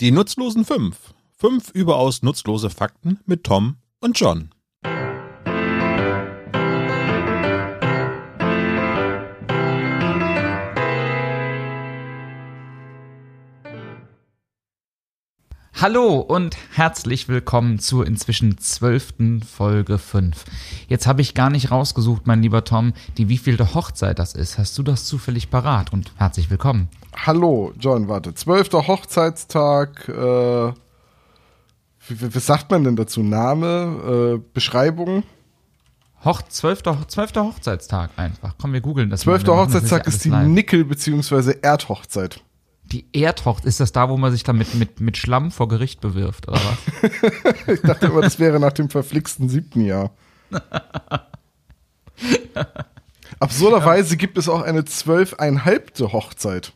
[0.00, 1.12] Die nutzlosen fünf.
[1.36, 4.48] Fünf überaus nutzlose Fakten mit Tom und John.
[15.80, 20.44] Hallo und herzlich willkommen zur inzwischen zwölften Folge 5.
[20.88, 24.58] Jetzt habe ich gar nicht rausgesucht, mein lieber Tom, die wievielte Hochzeit das ist.
[24.58, 25.90] Hast du das zufällig parat?
[25.90, 26.88] Und herzlich willkommen.
[27.16, 28.34] Hallo, John, warte.
[28.34, 30.12] Zwölfter Hochzeitstag, äh,
[32.08, 33.22] wie, wie sagt man denn dazu?
[33.22, 35.22] Name, äh, Beschreibung?
[36.26, 38.54] Hoch, zwölfter, zwölfter Hochzeitstag einfach.
[38.60, 40.28] Komm, wir googeln das Zwölfter Hochzeitstag ist die.
[40.28, 41.54] Nickel- bzw.
[41.62, 42.42] Erdhochzeit.
[42.92, 46.00] Die Erdhochzeit, ist das da, wo man sich dann mit, mit, mit Schlamm vor Gericht
[46.00, 47.10] bewirft, oder was?
[47.68, 50.10] Ich dachte immer, das wäre nach dem verflixten siebten Jahr.
[53.38, 56.72] Absurderweise gibt es auch eine zwölfeinhalbte Hochzeit.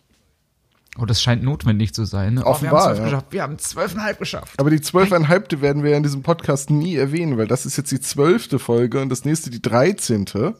[0.96, 2.34] Oh, das scheint notwendig zu sein.
[2.34, 2.42] Ne?
[2.42, 3.04] Oh, wir haben Offenbar, zwölf ja.
[3.04, 3.26] geschafft.
[3.30, 4.60] Wir haben zwölfeinhalb geschafft.
[4.60, 7.90] Aber die zwölfeinhalbte werden wir ja in diesem Podcast nie erwähnen, weil das ist jetzt
[7.90, 10.54] die zwölfte Folge und das nächste die dreizehnte.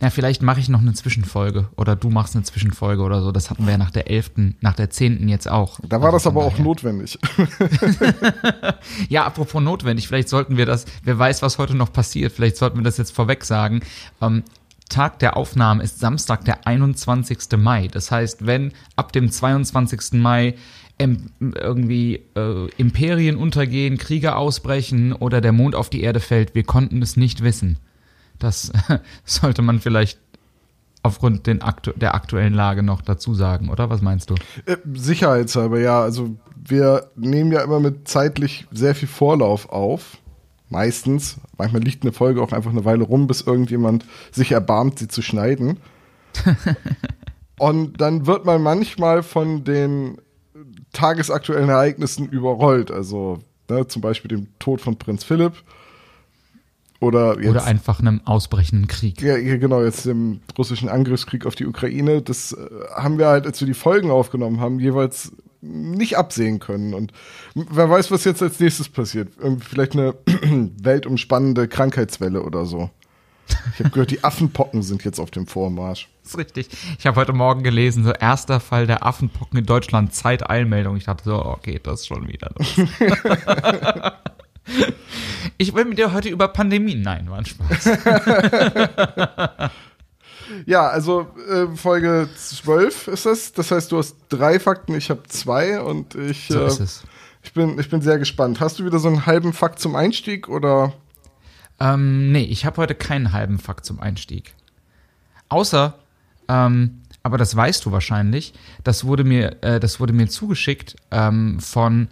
[0.00, 3.32] Na, vielleicht mache ich noch eine Zwischenfolge oder du machst eine Zwischenfolge oder so.
[3.32, 5.78] Das hatten wir ja nach der elften, nach der zehnten jetzt auch.
[5.88, 6.64] Da war Also das aber von auch daher.
[6.64, 7.18] notwendig.
[9.08, 12.78] Ja, apropos notwendig, vielleicht sollten wir das, wer weiß, was heute noch passiert, vielleicht sollten
[12.78, 13.80] wir das jetzt vorweg sagen.
[14.20, 14.42] Ähm,
[14.88, 17.38] Tag der Aufnahme ist Samstag, der 21.
[17.58, 17.88] Mai.
[17.88, 20.14] Das heißt, wenn ab dem 22.
[20.20, 20.54] Mai
[20.98, 27.00] irgendwie äh, Imperien untergehen, Kriege ausbrechen oder der Mond auf die Erde fällt, wir konnten
[27.02, 27.78] es nicht wissen.
[28.40, 28.72] Das
[29.24, 30.18] sollte man vielleicht
[31.02, 33.88] aufgrund aktu der aktuellen Lage noch dazu sagen, oder?
[33.88, 34.34] Was meinst du?
[34.66, 36.02] Äh, Sicherheitshalber, ja.
[36.02, 40.18] Also wir nehmen ja immer mit zeitlich sehr viel Vorlauf auf.
[40.68, 41.38] Meistens.
[41.58, 45.22] Manchmal liegt eine Folge auch einfach eine Weile rum, bis irgendjemand sich erbarmt, sie zu
[45.22, 45.78] schneiden.
[47.58, 50.18] Und dann wird man manchmal von den
[50.92, 52.90] tagesaktuellen Ereignissen überrollt.
[52.90, 55.54] Also ne, zum Beispiel dem Tod von Prinz Philipp.
[57.00, 59.22] Oder jetzt Oder einfach einem ausbrechenden Krieg.
[59.22, 62.58] ja, genau, jetzt im russischen Angriffskrieg auf die Ukraine, das äh,
[62.94, 65.32] haben wir halt, als wir die Folgen aufgenommen haben, jeweils
[65.62, 66.92] nicht absehen können.
[66.94, 67.12] Und
[67.54, 69.28] wer weiß, was jetzt als nächstes passiert.
[69.38, 70.14] Irgendwie Vielleicht eine
[70.82, 72.90] weltumspannende Krankheitswelle oder so.
[73.74, 76.08] Ich habe gehört, die Affenpocken sind jetzt auf dem Vormarsch.
[76.22, 76.68] Das ist richtig.
[76.98, 80.96] Ich habe heute Morgen gelesen, so erster Fall der Affenpocken in Deutschland, Zeiteilmeldung.
[80.96, 82.76] Ich dachte so, okay, das ist schon wieder los.
[85.60, 87.02] ich will mit dir heute über Pandemien.
[87.02, 87.90] Nein, war ein Spaß.
[90.66, 93.52] Ja, also äh, Folge 12 ist es.
[93.52, 97.04] Das heißt, du hast drei Fakten, ich habe zwei und ich, So äh, ist es.
[97.44, 98.58] ich, bin, ich bin sehr gespannt.
[98.58, 100.92] Hast du wieder so einen halben Fakt zum Einstieg oder?
[101.78, 104.52] Ähm, nee, ich habe heute keinen halben Fakt zum Einstieg.
[105.48, 105.94] Außer,
[106.48, 111.60] ähm, aber das weißt du wahrscheinlich, das wurde mir, äh, das wurde mir zugeschickt ähm,
[111.60, 112.08] von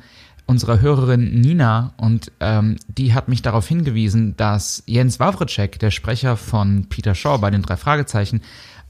[0.49, 6.39] unserer Hörerin Nina und ähm, die hat mich darauf hingewiesen, dass Jens Wawritschek, der Sprecher
[6.39, 8.41] von Peter Shaw bei den drei Fragezeichen,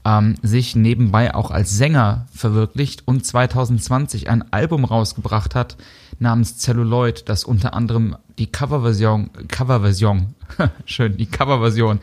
[0.05, 5.75] ähm, sich nebenbei auch als Sänger verwirklicht und 2020 ein Album rausgebracht hat
[6.17, 10.35] namens Celluloid, das unter anderem die Coverversion, Coverversion,
[10.85, 11.99] schön, die Coverversion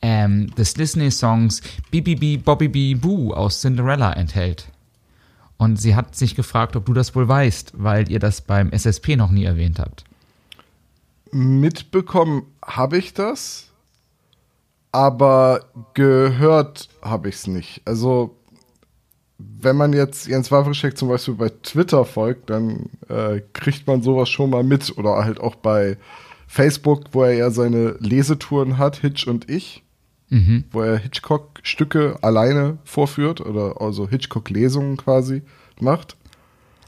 [0.00, 1.60] ähm, des Disney-Songs
[1.90, 4.66] BBB Bobby Bee Boo aus Cinderella enthält.
[5.56, 9.16] Und sie hat sich gefragt, ob du das wohl weißt, weil ihr das beim SSP
[9.16, 10.04] noch nie erwähnt habt.
[11.30, 13.70] Mitbekommen habe ich das,
[14.92, 17.82] aber gehört habe ich es nicht.
[17.84, 18.36] Also,
[19.38, 24.28] wenn man jetzt Jens Wawrischek zum Beispiel bei Twitter folgt, dann äh, kriegt man sowas
[24.28, 24.96] schon mal mit.
[24.96, 25.96] Oder halt auch bei
[26.46, 29.82] Facebook, wo er ja seine Lesetouren hat, Hitch und ich,
[30.30, 30.64] Mhm.
[30.72, 35.42] wo er Hitchcock-Stücke alleine vorführt oder also Hitchcock-Lesungen quasi
[35.80, 36.16] macht.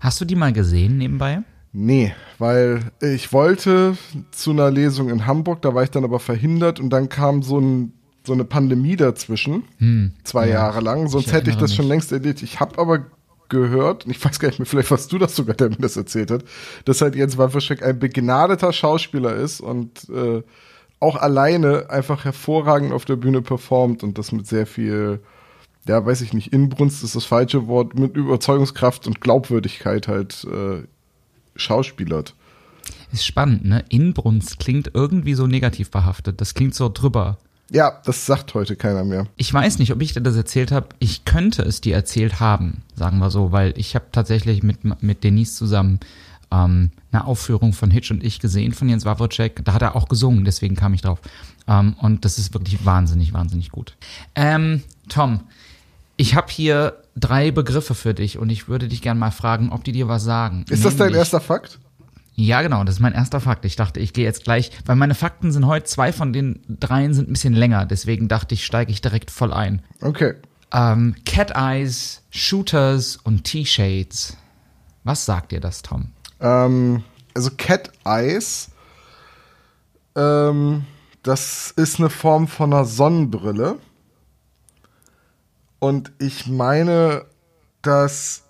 [0.00, 1.42] Hast du die mal gesehen nebenbei?
[1.72, 3.98] Nee, weil ich wollte
[4.30, 7.58] zu einer Lesung in Hamburg, da war ich dann aber verhindert und dann kam so,
[7.60, 7.92] ein,
[8.24, 9.64] so eine Pandemie dazwischen,
[10.24, 11.90] zwei ja, Jahre lang, sonst ich hätte ich das schon mich.
[11.90, 12.42] längst erledigt.
[12.42, 13.04] Ich habe aber
[13.48, 15.96] gehört, und ich weiß gar nicht mehr, vielleicht warst du das sogar, der mir das
[15.96, 16.44] erzählt hat,
[16.84, 20.42] dass halt Jens Wawrschek ein begnadeter Schauspieler ist und äh,
[21.00, 25.20] auch alleine einfach hervorragend auf der Bühne performt und das mit sehr viel,
[25.86, 30.82] ja, weiß ich nicht, Inbrunst ist das falsche Wort, mit Überzeugungskraft und Glaubwürdigkeit halt äh,
[31.54, 32.34] schauspielert.
[33.12, 33.84] Ist spannend, ne?
[33.88, 36.40] Inbrunst klingt irgendwie so negativ behaftet.
[36.40, 37.38] Das klingt so drüber.
[37.70, 39.26] Ja, das sagt heute keiner mehr.
[39.36, 40.88] Ich weiß nicht, ob ich dir das erzählt habe.
[41.00, 45.24] Ich könnte es dir erzählt haben, sagen wir so, weil ich habe tatsächlich mit, mit
[45.24, 45.98] Denise zusammen
[46.50, 49.64] ähm, eine Aufführung von Hitch und ich gesehen von Jens Wawrczyk.
[49.64, 51.20] Da hat er auch gesungen, deswegen kam ich drauf.
[51.68, 53.96] Ähm, und das ist wirklich wahnsinnig, wahnsinnig gut.
[54.34, 55.40] Ähm, Tom,
[56.16, 59.84] ich habe hier drei Begriffe für dich und ich würde dich gerne mal fragen, ob
[59.84, 60.64] die dir was sagen.
[60.68, 61.78] Ist das dein Nämlich- erster Fakt?
[62.38, 63.64] Ja, genau, das ist mein erster Fakt.
[63.64, 67.14] Ich dachte, ich gehe jetzt gleich, weil meine Fakten sind heute, zwei von den dreien
[67.14, 69.80] sind ein bisschen länger, deswegen dachte ich, steige ich direkt voll ein.
[70.02, 70.34] Okay.
[70.70, 74.36] Ähm, Cat Eyes, Shooters und T-Shades.
[75.04, 76.08] Was sagt dir das, Tom?
[76.40, 77.04] Ähm,
[77.34, 78.70] also Cat Eyes,
[80.14, 80.84] ähm,
[81.22, 83.78] das ist eine Form von einer Sonnenbrille.
[85.78, 87.26] Und ich meine,
[87.82, 88.44] dass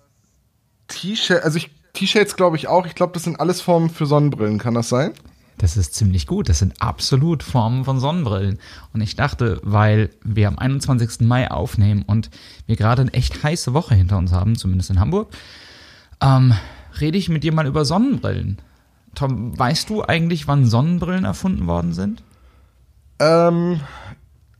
[0.87, 1.59] T-Shades, also
[1.93, 5.13] T-Shades glaube ich auch, ich glaube, das sind alles Formen für Sonnenbrillen, kann das sein?
[5.57, 6.49] Das ist ziemlich gut.
[6.49, 8.59] Das sind absolut Formen von Sonnenbrillen.
[8.93, 11.21] Und ich dachte, weil wir am 21.
[11.21, 12.29] Mai aufnehmen und
[12.67, 15.33] wir gerade eine echt heiße Woche hinter uns haben, zumindest in Hamburg,
[16.21, 16.53] ähm,
[17.01, 18.57] rede ich mit dir mal über Sonnenbrillen.
[19.15, 22.23] Tom, weißt du eigentlich, wann Sonnenbrillen erfunden worden sind?
[23.19, 23.79] Ähm,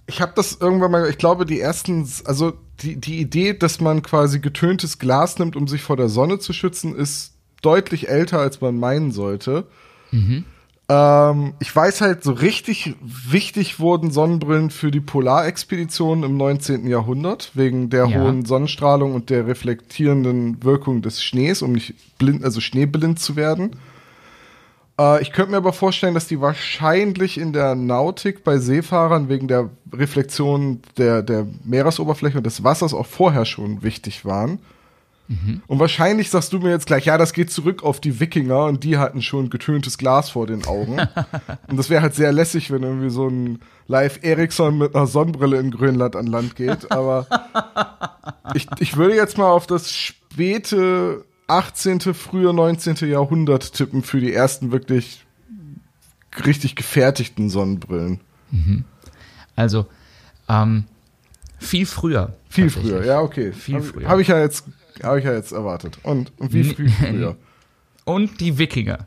[0.08, 4.02] ich habe das irgendwann mal, ich glaube, die ersten, also die, die Idee, dass man
[4.02, 8.62] quasi getöntes Glas nimmt, um sich vor der Sonne zu schützen, ist deutlich älter, als
[8.62, 9.68] man meinen sollte.
[10.90, 16.88] Ähm, ich weiß halt, so richtig wichtig wurden Sonnenbrillen für die Polarexpeditionen im 19.
[16.88, 18.22] Jahrhundert, wegen der Ja.
[18.22, 23.72] hohen Sonnenstrahlung und der reflektierenden Wirkung des Schnees, um nicht blind, also schneeblind zu werden.
[25.00, 29.50] Äh, ich könnte mir aber vorstellen, dass die wahrscheinlich in der Nautik bei Seefahrern wegen
[29.50, 34.60] der Reflexion der, der Meeresoberfläche und des Wassers auch vorher schon wichtig waren.
[35.68, 38.84] Und wahrscheinlich sagst du mir jetzt gleich, ja, das geht zurück auf die Wikinger und
[38.84, 41.00] die hatten schon getöntes Glas vor den Augen.
[41.68, 45.60] und das wäre halt sehr lässig, wenn irgendwie so ein Live Ericsson mit einer Sonnenbrille
[45.60, 46.92] in Grönland an Land geht.
[46.92, 47.28] Aber
[48.54, 53.10] ich, ich würde jetzt mal auf das späte 18., frühe 19.
[53.10, 55.26] Jahrhundert tippen für die ersten wirklich
[56.46, 58.22] richtig gefertigten Sonnenbrillen.
[59.56, 59.88] Also,
[60.48, 60.86] ähm,
[61.60, 62.36] viel früher.
[62.50, 63.52] Viel früher, ja, okay.
[63.52, 64.08] Viel Habe früher.
[64.08, 64.66] hab ich ja jetzt,
[65.04, 66.00] habe ich ja jetzt erwartet.
[66.04, 67.36] Und, und wie viel früher?
[68.06, 69.06] Und die Wikinger.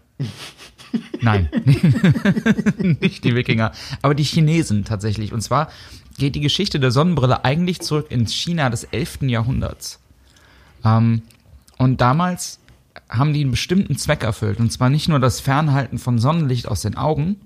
[1.22, 1.48] Nein,
[3.00, 3.72] nicht die Wikinger,
[4.02, 5.32] aber die Chinesen tatsächlich.
[5.32, 5.70] Und zwar
[6.18, 9.22] geht die Geschichte der Sonnenbrille eigentlich zurück ins China des 11.
[9.22, 10.00] Jahrhunderts.
[10.84, 11.22] Ähm,
[11.78, 12.60] und damals
[13.08, 14.60] haben die einen bestimmten Zweck erfüllt.
[14.60, 17.36] Und zwar nicht nur das Fernhalten von Sonnenlicht aus den Augen,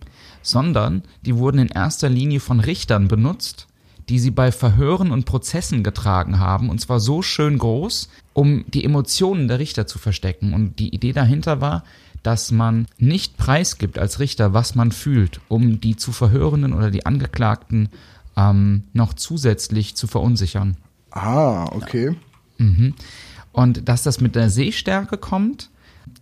[0.42, 3.66] sondern die wurden in erster Linie von Richtern benutzt,
[4.08, 6.68] die sie bei Verhören und Prozessen getragen haben.
[6.70, 10.52] Und zwar so schön groß, um die Emotionen der Richter zu verstecken.
[10.52, 11.84] Und die Idee dahinter war,
[12.22, 17.06] dass man nicht preisgibt als Richter, was man fühlt, um die zu Verhörenden oder die
[17.06, 17.90] Angeklagten
[18.36, 20.76] ähm, noch zusätzlich zu verunsichern.
[21.10, 22.16] Ah, okay.
[23.52, 25.70] Und dass das mit der Sehstärke kommt,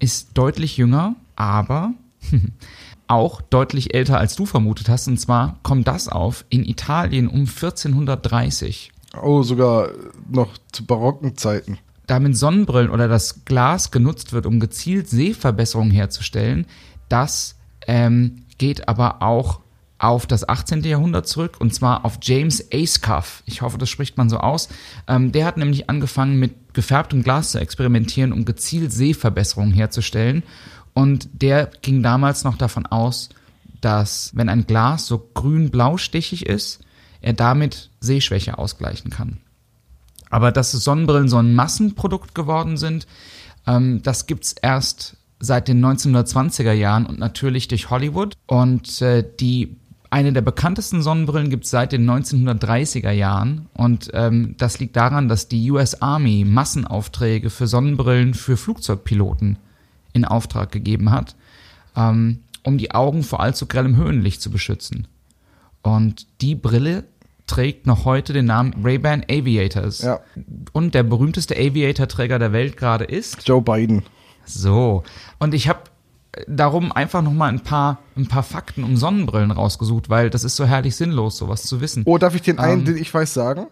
[0.01, 1.95] ist deutlich jünger, aber
[3.13, 5.07] auch deutlich älter, als du vermutet hast.
[5.07, 8.91] Und zwar kommt das auf in Italien um 1430.
[9.23, 9.91] Oh, sogar
[10.31, 11.79] noch zu barocken Zeiten.
[12.07, 16.67] Da mit Sonnenbrillen oder das Glas genutzt wird, um gezielt Sehverbesserungen herzustellen,
[17.09, 17.57] das
[17.87, 19.61] ähm, geht aber auch
[19.99, 20.83] auf das 18.
[20.83, 23.43] Jahrhundert zurück und zwar auf James Ayscough.
[23.47, 24.69] Ich hoffe, das spricht man so aus.
[25.07, 30.43] Ähm, der hat nämlich angefangen mit gefärbtem Glas zu experimentieren, um gezielt Sehverbesserungen herzustellen.
[30.95, 33.31] Und der ging damals noch davon aus,
[33.81, 36.81] dass wenn ein Glas so grün-blau-stichig ist,
[37.21, 39.39] er damit Sehschwäche ausgleichen kann.
[40.31, 43.07] Aber dass Sonnenbrillen so ein Massenprodukt geworden sind,
[43.67, 48.35] ähm, das gibt's erst seit den 1920er Jahren und natürlich durch Hollywood.
[48.47, 49.77] Und äh, die
[50.11, 53.67] eine der bekanntesten Sonnenbrillen gibt's seit den 1930er Jahren.
[53.75, 59.59] Und ähm, das liegt daran, dass die US Army Massenaufträge für Sonnenbrillen für Flugzeugpiloten
[60.13, 61.37] in Auftrag gegeben hat,
[61.97, 65.09] ähm, um die Augen vor allzu grellem Höhenlicht zu beschützen.
[65.83, 67.05] Und die Brille
[67.47, 70.03] trägt noch heute den Namen Ray-Ban Aviators.
[70.03, 70.21] Ja.
[70.73, 73.47] Und der berühmteste Aviator-Träger der Welt gerade ist.
[73.47, 74.03] Joe Biden.
[74.45, 75.03] So.
[75.39, 75.81] Und ich habe
[76.47, 80.57] darum einfach noch mal ein paar, ein paar Fakten um Sonnenbrillen rausgesucht, weil das ist
[80.57, 82.05] so herrlich sinnlos, sowas zu wissen.
[82.07, 82.85] Oh, darf ich den einen, Ähm.
[82.87, 83.67] den ich weiß, sagen?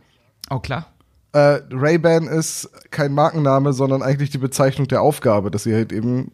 [0.50, 0.87] Oh, klar.
[1.32, 6.32] Äh, Ray-Ban ist kein Markenname, sondern eigentlich die Bezeichnung der Aufgabe, dass sie halt eben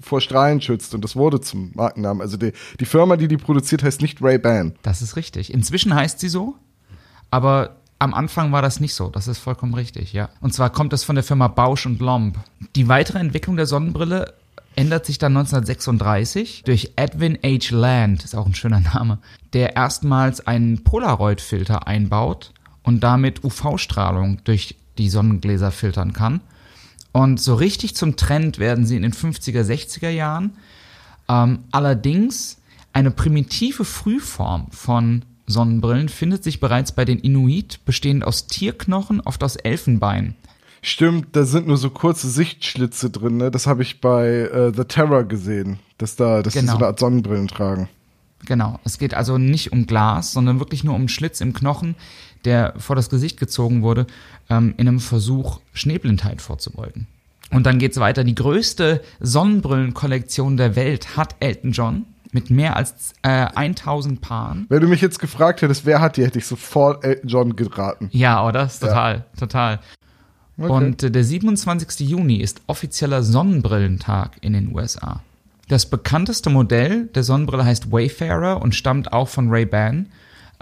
[0.00, 2.20] vor Strahlen schützt und das wurde zum Markennamen.
[2.20, 4.74] Also die, die Firma, die die produziert, heißt nicht Ray-Ban.
[4.82, 5.52] Das ist richtig.
[5.54, 6.56] Inzwischen heißt sie so,
[7.30, 9.10] aber am Anfang war das nicht so.
[9.10, 10.28] Das ist vollkommen richtig, ja.
[10.40, 12.36] Und zwar kommt das von der Firma Bausch und Lomb.
[12.74, 14.34] Die weitere Entwicklung der Sonnenbrille
[14.74, 17.74] ändert sich dann 1936 durch Edwin H.
[17.74, 19.18] Land, ist auch ein schöner Name,
[19.52, 26.40] der erstmals einen Polaroid-Filter einbaut und damit UV-Strahlung durch die Sonnengläser filtern kann.
[27.12, 30.52] Und so richtig zum Trend werden sie in den 50er, 60er Jahren.
[31.28, 32.58] Ähm, allerdings
[32.92, 39.42] eine primitive Frühform von Sonnenbrillen findet sich bereits bei den Inuit, bestehend aus Tierknochen, oft
[39.44, 40.34] aus Elfenbein.
[40.82, 43.50] Stimmt, da sind nur so kurze Sichtschlitze drin, ne?
[43.50, 46.72] Das habe ich bei äh, The Terror gesehen, dass da, dass Genau.
[46.72, 47.88] so eine Art Sonnenbrillen tragen.
[48.46, 48.80] Genau.
[48.84, 51.94] Es geht also nicht um Glas, sondern wirklich nur um einen Schlitz im Knochen,
[52.44, 54.06] der vor das Gesicht gezogen wurde,
[54.50, 57.06] ähm, in einem Versuch, Schneeblindheit vorzubeugen.
[57.50, 58.24] Und dann geht's weiter.
[58.24, 64.66] Die größte Sonnenbrillenkollektion der Welt hat Elton John mit mehr als äh, 1000 Paaren.
[64.70, 68.08] Wenn du mich jetzt gefragt hättest, wer hat die, hätte ich sofort Elton John geraten.
[68.10, 68.68] Ja, oder?
[68.68, 69.80] Total, total.
[70.58, 70.70] Okay.
[70.70, 72.08] Und äh, der 27.
[72.08, 75.20] Juni ist offizieller Sonnenbrillentag in den USA.
[75.68, 80.06] Das bekannteste Modell der Sonnenbrille heißt Wayfarer und stammt auch von Ray-Ban.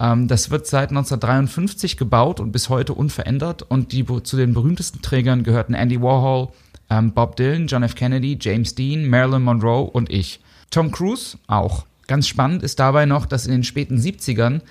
[0.00, 3.62] Ähm, das wird seit 1953 gebaut und bis heute unverändert.
[3.62, 6.48] Und die, zu den berühmtesten Trägern gehörten Andy Warhol,
[6.88, 7.94] ähm, Bob Dylan, John F.
[7.94, 10.40] Kennedy, James Dean, Marilyn Monroe und ich.
[10.70, 11.84] Tom Cruise auch.
[12.06, 14.62] Ganz spannend ist dabei noch, dass in den späten 70ern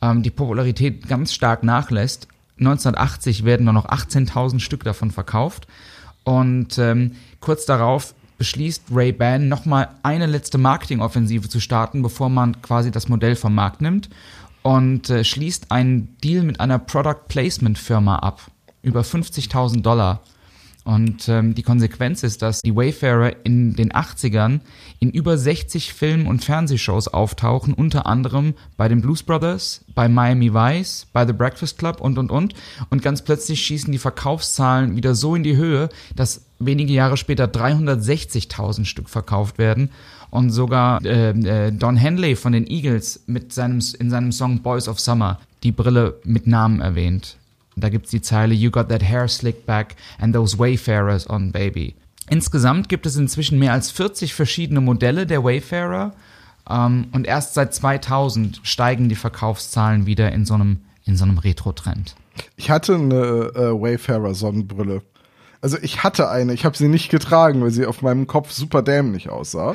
[0.00, 2.28] ähm, die Popularität ganz stark nachlässt.
[2.58, 5.66] 1980 werden nur noch 18.000 Stück davon verkauft.
[6.24, 12.90] Und ähm, kurz darauf beschließt Ray-Ban nochmal eine letzte Marketingoffensive zu starten, bevor man quasi
[12.90, 14.10] das Modell vom Markt nimmt
[14.66, 18.50] und äh, schließt einen Deal mit einer Product Placement Firma ab.
[18.82, 20.22] Über 50.000 Dollar.
[20.82, 24.58] Und ähm, die Konsequenz ist, dass die Wayfarer in den 80ern
[24.98, 30.52] in über 60 Film- und Fernsehshows auftauchen, unter anderem bei den Blues Brothers, bei Miami
[30.52, 32.54] Vice, bei The Breakfast Club und, und, und.
[32.90, 37.44] Und ganz plötzlich schießen die Verkaufszahlen wieder so in die Höhe, dass wenige Jahre später
[37.44, 39.90] 360.000 Stück verkauft werden.
[40.30, 44.88] Und sogar äh, äh, Don Henley von den Eagles mit seinem, in seinem Song Boys
[44.88, 47.36] of Summer die Brille mit Namen erwähnt.
[47.76, 51.94] Da gibt's die Zeile You got that hair slicked back and those Wayfarers on baby.
[52.28, 56.12] Insgesamt gibt es inzwischen mehr als 40 verschiedene Modelle der Wayfarer
[56.68, 61.38] ähm, und erst seit 2000 steigen die Verkaufszahlen wieder in so einem, in so einem
[61.38, 62.16] Retro-Trend.
[62.56, 65.02] Ich hatte eine äh, Wayfarer Sonnenbrille.
[65.66, 68.82] Also ich hatte eine, ich habe sie nicht getragen, weil sie auf meinem Kopf super
[68.82, 69.74] dämlich aussah.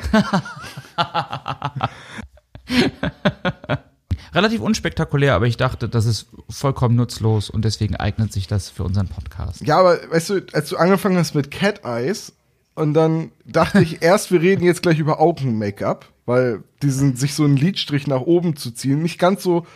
[4.34, 8.84] Relativ unspektakulär, aber ich dachte, das ist vollkommen nutzlos und deswegen eignet sich das für
[8.84, 9.60] unseren Podcast.
[9.66, 12.32] ja, aber weißt du, als du angefangen hast mit Cat Eyes
[12.74, 17.44] und dann dachte ich erst, wir reden jetzt gleich über Augen-Make-up, weil diesen sich so
[17.44, 19.66] einen Lidstrich nach oben zu ziehen, nicht ganz so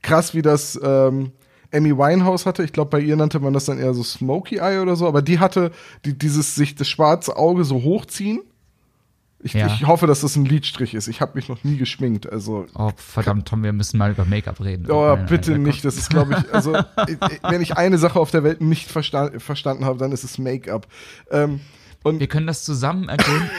[0.00, 1.32] krass wie das ähm,
[1.72, 2.62] Amy Winehouse hatte.
[2.64, 5.22] Ich glaube, bei ihr nannte man das dann eher so Smoky Eye oder so, aber
[5.22, 5.70] die hatte
[6.04, 8.40] die, dieses sich das schwarze Auge so hochziehen.
[9.40, 9.66] Ich, Ja.
[9.66, 11.08] ich hoffe, dass das ein Lidstrich ist.
[11.08, 14.60] Ich habe mich noch nie geschminkt, also Oh, verdammt, Tom, wir müssen mal über Make-up
[14.64, 14.90] reden.
[14.90, 15.84] Oh, Nein, bitte nein, nicht.
[15.84, 16.72] Das ist, glaube ich, also,
[17.42, 20.86] wenn ich eine Sache auf der Welt nicht versta verstanden habe, dann ist es Make-up.
[21.30, 21.60] Ähm,
[22.02, 23.50] und, Wir können das zusammen ergründen.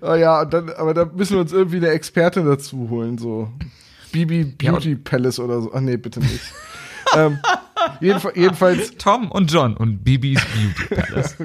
[0.00, 3.48] oh ja, dann, aber da müssen wir uns irgendwie eine Expertin dazu holen, so.
[4.24, 5.72] Bibi Ja, Beauty Palace oder so.
[5.74, 6.40] Ach nee, bitte nicht.
[7.16, 7.38] ähm,
[8.00, 11.36] jedenfalls, jedenfalls Tom und John und Bibis Beauty Palace.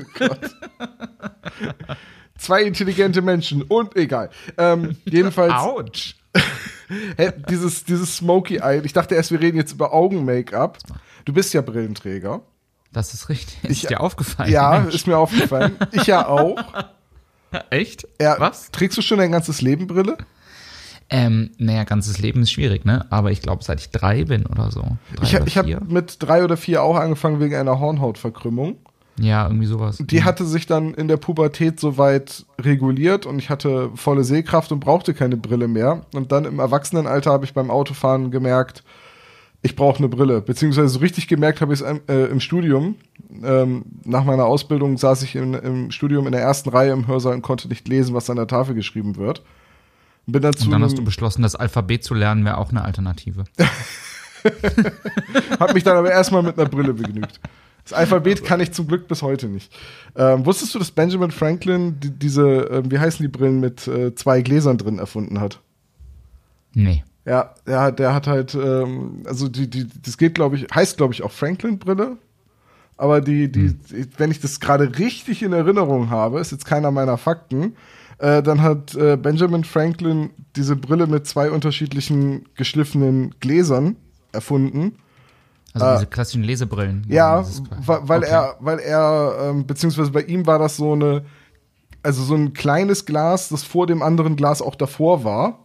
[2.37, 4.29] zwei intelligente Menschen und egal.
[4.57, 6.15] Ähm, jedenfalls, Autsch.
[7.17, 10.77] hä, dieses, dieses Smoky Eye, ich dachte erst, wir reden jetzt über Augen-Make-up.
[11.25, 12.41] Du bist ja Brillenträger.
[12.93, 13.63] Das ist richtig.
[13.63, 14.51] Ist Ich- dir aufgefallen?
[14.51, 14.95] Ja, Mensch.
[14.95, 15.77] ist mir aufgefallen.
[15.91, 16.57] Ich ja auch.
[17.69, 18.07] Echt?
[18.19, 18.71] Ja, Was?
[18.71, 20.17] Trägst du schon dein ganzes Leben Brille?
[21.13, 23.05] Ähm, naja, ganzes Leben ist schwierig, ne?
[23.09, 24.97] Aber ich glaube, seit ich drei bin oder so.
[25.21, 28.77] Ich, habe mit drei oder vier auch angefangen wegen einer Hornhautverkrümmung.
[29.19, 29.97] Ja, irgendwie sowas.
[29.99, 34.79] Die hatte sich dann in der Pubertät soweit reguliert und ich hatte volle Sehkraft und
[34.79, 36.05] brauchte keine Brille mehr.
[36.13, 38.83] Und dann im Erwachsenenalter habe ich beim Autofahren gemerkt,
[39.63, 40.41] ich brauche eine Brille.
[40.41, 42.95] Beziehungsweise so richtig gemerkt habe ich es äh, im Studium.
[43.43, 47.33] Ähm, nach meiner Ausbildung saß ich in, im Studium in der ersten Reihe im Hörsaal
[47.33, 49.43] und konnte nicht lesen, was an der Tafel geschrieben wird.
[50.31, 52.83] Bin dann zu Und dann hast du beschlossen, das Alphabet zu lernen wäre auch eine
[52.83, 53.43] Alternative.
[55.59, 57.39] Hab mich dann aber erstmal mit einer Brille begnügt.
[57.83, 59.71] Das Alphabet kann ich zum Glück bis heute nicht.
[60.15, 64.13] Ähm, wusstest du, dass Benjamin Franklin die, diese, ähm, wie heißen die Brillen, mit äh,
[64.15, 65.59] zwei Gläsern drin erfunden hat?
[66.73, 67.03] Nee.
[67.25, 70.97] Ja, der, hat- der hat halt, ähm, also die, die, das geht, glaube ich, heißt,
[70.97, 72.17] glaube ich, auch Franklin-Brille.
[72.97, 76.91] Aber die, die, die, wenn ich das gerade richtig in Erinnerung habe, ist jetzt keiner
[76.91, 77.75] meiner Fakten,
[78.21, 83.95] äh, dann hat äh, Benjamin Franklin diese Brille mit zwei unterschiedlichen geschliffenen Gläsern
[84.31, 84.93] erfunden.
[85.73, 85.93] Also Ah.
[85.95, 87.05] diese klassischen Lesebrillen.
[87.07, 87.45] Ja,
[87.85, 88.29] weil okay.
[88.29, 91.23] er, weil er, ähm, beziehungsweise bei ihm war das so eine,
[92.03, 95.59] also so ein kleines Glas, das vor dem anderen Glas auch davor war.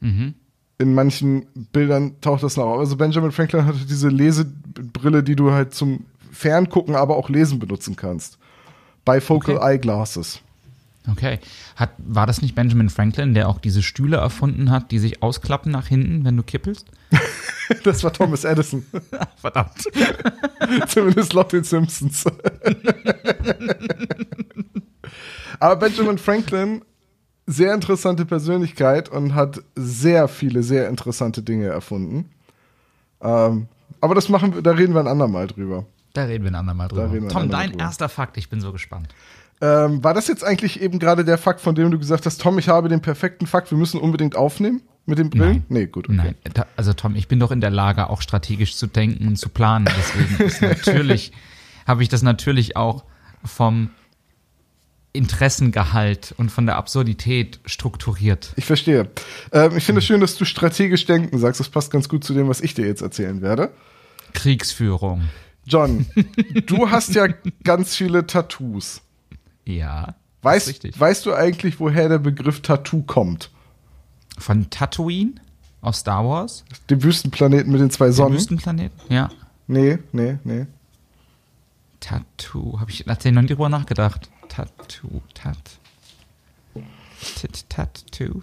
[0.00, 0.34] Mhm.
[0.78, 2.78] In manchen Bildern taucht das noch auf.
[2.80, 7.94] Also Benjamin Franklin hatte diese Lesebrille, die du halt zum Ferngucken, aber auch Lesen benutzen
[7.94, 8.38] kannst.
[9.04, 9.74] Bifocal Okay.
[9.74, 10.40] Eyeglasses.
[11.10, 11.40] Okay.
[11.74, 15.72] Hat, war das nicht Benjamin Franklin, der auch diese Stühle erfunden hat, die sich ausklappen
[15.72, 16.86] nach hinten, wenn du kippelst?
[17.84, 18.84] Das war Thomas Edison.
[19.36, 19.88] Verdammt.
[20.88, 22.24] Zumindest laut den Simpsons.
[25.58, 26.82] Aber Benjamin Franklin,
[27.46, 32.30] sehr interessante Persönlichkeit und hat sehr viele, sehr interessante Dinge erfunden.
[33.22, 33.68] Ähm,
[34.00, 35.86] aber das machen wir, da reden wir ein andermal drüber.
[36.12, 37.06] Da reden wir ein andermal drüber.
[37.06, 37.84] Tom, andermal dein drüber.
[37.84, 39.08] erster Fakt, ich bin so gespannt.
[39.62, 42.58] Ähm, war das jetzt eigentlich eben gerade der Fakt, von dem du gesagt hast, Tom,
[42.58, 45.52] ich habe den perfekten Fakt, wir müssen unbedingt aufnehmen mit den Brillen?
[45.52, 45.64] Nein.
[45.68, 46.08] Nee, gut.
[46.08, 46.16] Okay.
[46.16, 49.48] Nein, also Tom, ich bin doch in der Lage, auch strategisch zu denken und zu
[49.48, 49.88] planen.
[49.96, 51.30] Deswegen ist natürlich,
[51.86, 53.04] habe ich das natürlich auch
[53.44, 53.90] vom
[55.12, 58.52] Interessengehalt und von der Absurdität strukturiert.
[58.56, 59.10] Ich verstehe.
[59.52, 61.60] Ähm, ich finde es schön, dass du strategisch denken sagst.
[61.60, 63.70] Das passt ganz gut zu dem, was ich dir jetzt erzählen werde.
[64.32, 65.28] Kriegsführung.
[65.66, 66.06] John,
[66.66, 67.28] du hast ja
[67.62, 69.02] ganz viele Tattoos.
[69.64, 70.14] Ja.
[70.42, 70.98] Weißt, richtig.
[70.98, 73.50] weißt du eigentlich, woher der Begriff Tattoo kommt?
[74.38, 75.34] Von Tatooine
[75.80, 76.64] aus Star Wars?
[76.90, 78.34] Dem Wüstenplaneten mit den zwei Der Sonnen?
[78.34, 78.92] Wüstenplanet?
[79.08, 79.30] Ja.
[79.68, 80.66] Nee, nee, nee.
[82.00, 82.80] Tattoo.
[82.80, 84.28] Habe ich tatsächlich noch nie drüber nachgedacht.
[84.48, 85.22] Tattoo.
[85.34, 85.56] Tat.
[87.36, 88.42] Tit, Tattoo.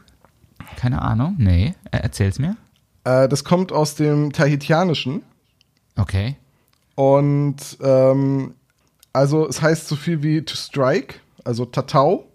[0.78, 1.36] Keine Ahnung.
[1.38, 1.76] Nee.
[1.92, 2.56] Äh, erzähl's mir.
[3.04, 5.24] Äh, das kommt aus dem Tahitianischen.
[5.98, 6.38] Okay.
[6.96, 8.54] Und ähm,
[9.14, 12.28] also es heißt so viel wie to strike, also Tatau,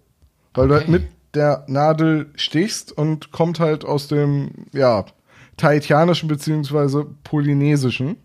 [0.54, 0.80] weil du Okay.
[0.84, 5.04] halt mit der Nadel stichst und kommt halt aus dem, ja,
[5.56, 8.16] Tahitianischen beziehungsweise Polynesischen.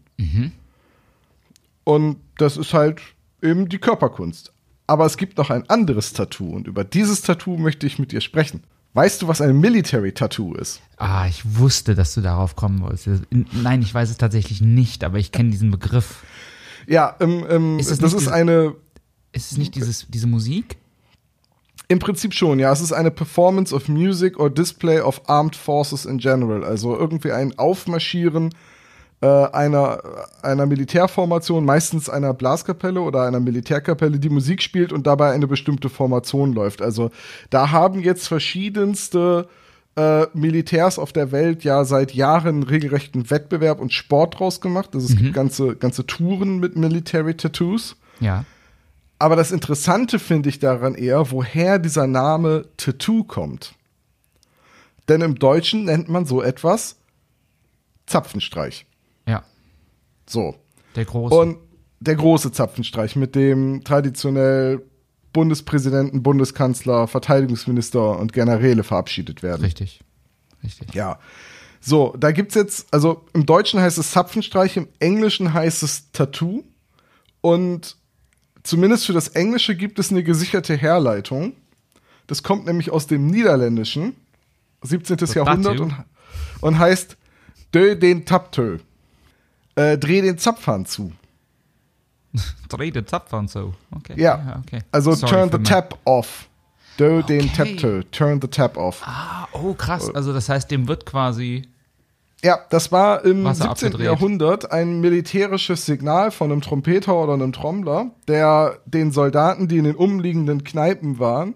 [1.83, 3.01] Und das ist halt
[3.41, 4.51] eben die Körperkunst.
[4.87, 8.21] Aber es gibt noch ein anderes Tattoo und über dieses Tattoo möchte ich mit dir
[8.21, 8.63] sprechen.
[8.93, 10.81] Weißt du, was ein Military Tattoo ist?
[10.97, 13.07] Ah, ich wusste, dass du darauf kommen wolltest.
[13.29, 16.23] Nein, ich weiß es tatsächlich nicht, aber ich kenne diesen Begriff.
[16.89, 18.75] Ja, ähm, ähm, Ist das, das ist diese- eine,
[19.31, 20.77] Ist es nicht dieses, diese Musik?
[21.87, 22.71] Im Prinzip schon, ja.
[22.71, 26.63] Es ist eine Performance of Music or Display of Armed Forces in general.
[26.63, 28.53] Also irgendwie ein Aufmarschieren
[29.21, 30.01] äh, einer,
[30.41, 35.89] einer Militärformation, meistens einer Blaskapelle oder einer Militärkapelle, die Musik spielt und dabei eine bestimmte
[35.89, 36.81] Formation läuft.
[36.81, 37.11] Also
[37.49, 39.47] da haben jetzt verschiedenste
[39.99, 44.91] äh, Militärs auf der Welt ja seit Jahren regelrechten Wettbewerb und Sport draus gemacht.
[44.93, 47.97] Also es gibt ganze, ganze Touren mit Military Tattoos.
[48.21, 48.45] Ja.
[49.17, 53.73] Aber das Interessante finde ich daran eher, woher dieser Name Tattoo kommt.
[55.09, 56.95] Denn im Deutschen nennt man so etwas
[58.05, 58.85] Zapfenstreich.
[59.27, 59.43] Ja.
[60.25, 60.55] So.
[60.95, 61.35] Der große.
[61.35, 61.57] Und
[61.99, 64.81] der große Zapfenstreich, mit dem traditionell
[65.33, 69.61] Bundespräsidenten, Bundeskanzler, Verteidigungsminister und Generäle verabschiedet werden.
[69.61, 70.01] Richtig.
[70.63, 70.93] Richtig.
[70.93, 71.19] Ja.
[71.81, 76.63] So, da gibt's jetzt, also im Deutschen heißt es Zapfenstreich, im Englischen heißt es Tattoo.
[77.41, 77.95] Und
[78.63, 81.53] zumindest für das Englische gibt es eine gesicherte Herleitung.
[82.27, 84.15] Das kommt nämlich aus dem Niederländischen,
[84.81, 85.17] 17.
[85.35, 85.83] Jahrhundert, Tattoo.
[85.83, 85.95] und,
[86.61, 87.17] und heißt
[87.73, 88.79] Dö den Taptö.
[89.75, 91.13] Äh, dreh den Zapfhahn zu.
[92.69, 93.73] Dreh den Zapfer und so.
[93.95, 94.13] Okay.
[94.17, 94.61] Ja.
[94.63, 94.81] okay.
[94.91, 96.47] Also Sorry turn the tap off.
[96.99, 97.75] Dö den Okay.
[97.75, 98.03] Taptö.
[98.11, 99.01] Turn the tap off.
[99.05, 100.13] Ah, oh krass.
[100.13, 101.63] Also das heißt, dem wird quasi.
[102.43, 103.87] Ja, das war im Wasser 17.
[103.87, 104.05] abgedreht.
[104.05, 109.83] Jahrhundert ein militärisches Signal von einem Trompeter oder einem Trommler, der den Soldaten, die in
[109.83, 111.55] den umliegenden Kneipen waren,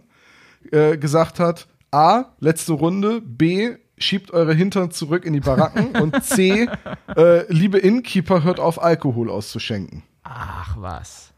[0.71, 6.23] äh, gesagt hat: A, letzte Runde, B, schiebt eure Hintern zurück in die Baracken und
[6.23, 6.67] C,
[7.15, 10.03] äh, liebe Innkeeper, hört auf, Alkohol auszuschenken.
[10.23, 11.33] Ach was.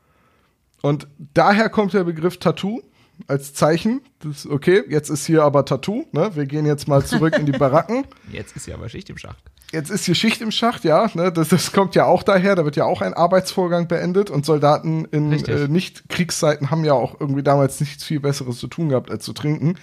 [0.81, 2.81] Und daher kommt der Begriff Tattoo
[3.27, 4.01] als Zeichen.
[4.19, 6.05] Das, okay, jetzt ist hier aber Tattoo.
[6.11, 6.31] Ne?
[6.35, 8.05] Wir gehen jetzt mal zurück in die Baracken.
[8.31, 9.43] Jetzt ist ja aber Schicht im Schacht.
[9.71, 11.09] Jetzt ist hier Schicht im Schacht, ja.
[11.13, 11.31] Ne?
[11.31, 12.55] Das, das kommt ja auch daher.
[12.55, 17.19] Da wird ja auch ein Arbeitsvorgang beendet und Soldaten in äh, Nicht-Kriegszeiten haben ja auch
[17.19, 19.75] irgendwie damals nichts viel Besseres zu tun gehabt, als zu trinken.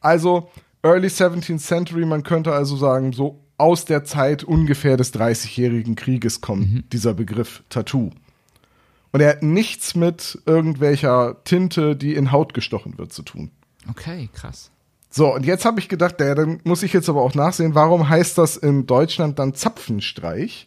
[0.00, 0.50] Also
[0.82, 6.40] Early 17th Century, man könnte also sagen, so aus der Zeit ungefähr des 30-jährigen Krieges
[6.40, 8.10] kommt dieser Begriff Tattoo.
[9.14, 13.52] Und er hat nichts mit irgendwelcher Tinte, die in Haut gestochen wird, zu tun.
[13.88, 14.72] Okay, krass.
[15.08, 18.08] So, und jetzt habe ich gedacht, ja, dann muss ich jetzt aber auch nachsehen, warum
[18.08, 20.66] heißt das in Deutschland dann Zapfenstreich?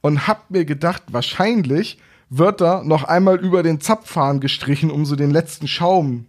[0.00, 5.14] Und hab mir gedacht, wahrscheinlich wird da noch einmal über den Zapfhahn gestrichen, um so
[5.14, 6.26] den letzten Schaum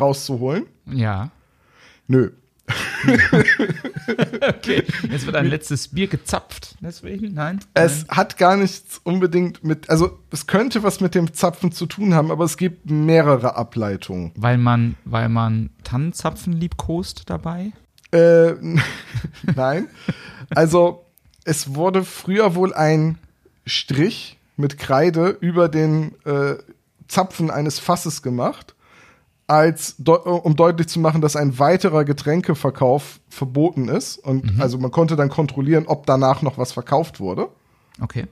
[0.00, 0.66] rauszuholen.
[0.86, 1.30] Ja.
[2.08, 2.32] Nö.
[4.40, 4.84] Okay.
[5.10, 6.76] Jetzt wird ein letztes Bier gezapft.
[6.80, 7.34] Deswegen?
[7.34, 7.60] Nein?
[7.74, 12.14] Es hat gar nichts unbedingt mit, also es könnte was mit dem Zapfen zu tun
[12.14, 14.32] haben, aber es gibt mehrere Ableitungen.
[14.34, 17.72] Weil man, weil man Tannenzapfen liebkost dabei?
[18.12, 18.54] Äh,
[19.54, 19.88] nein.
[20.50, 21.04] Also,
[21.44, 23.18] es wurde früher wohl ein
[23.66, 26.56] Strich mit Kreide über den äh,
[27.06, 28.74] Zapfen eines Fasses gemacht.
[29.48, 34.18] Als um deutlich zu machen, dass ein weiterer Getränkeverkauf verboten ist.
[34.18, 37.48] Und also man konnte dann kontrollieren, ob danach noch was verkauft wurde.
[38.00, 38.26] Okay.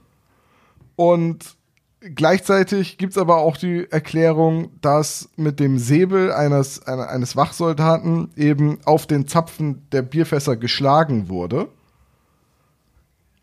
[0.95, 1.57] Und
[2.01, 9.07] gleichzeitig gibt's aber auch die Erklärung, dass mit dem Säbel eines, eines Wachsoldaten eben auf
[9.07, 11.69] den Zapfen der Bierfässer geschlagen wurde.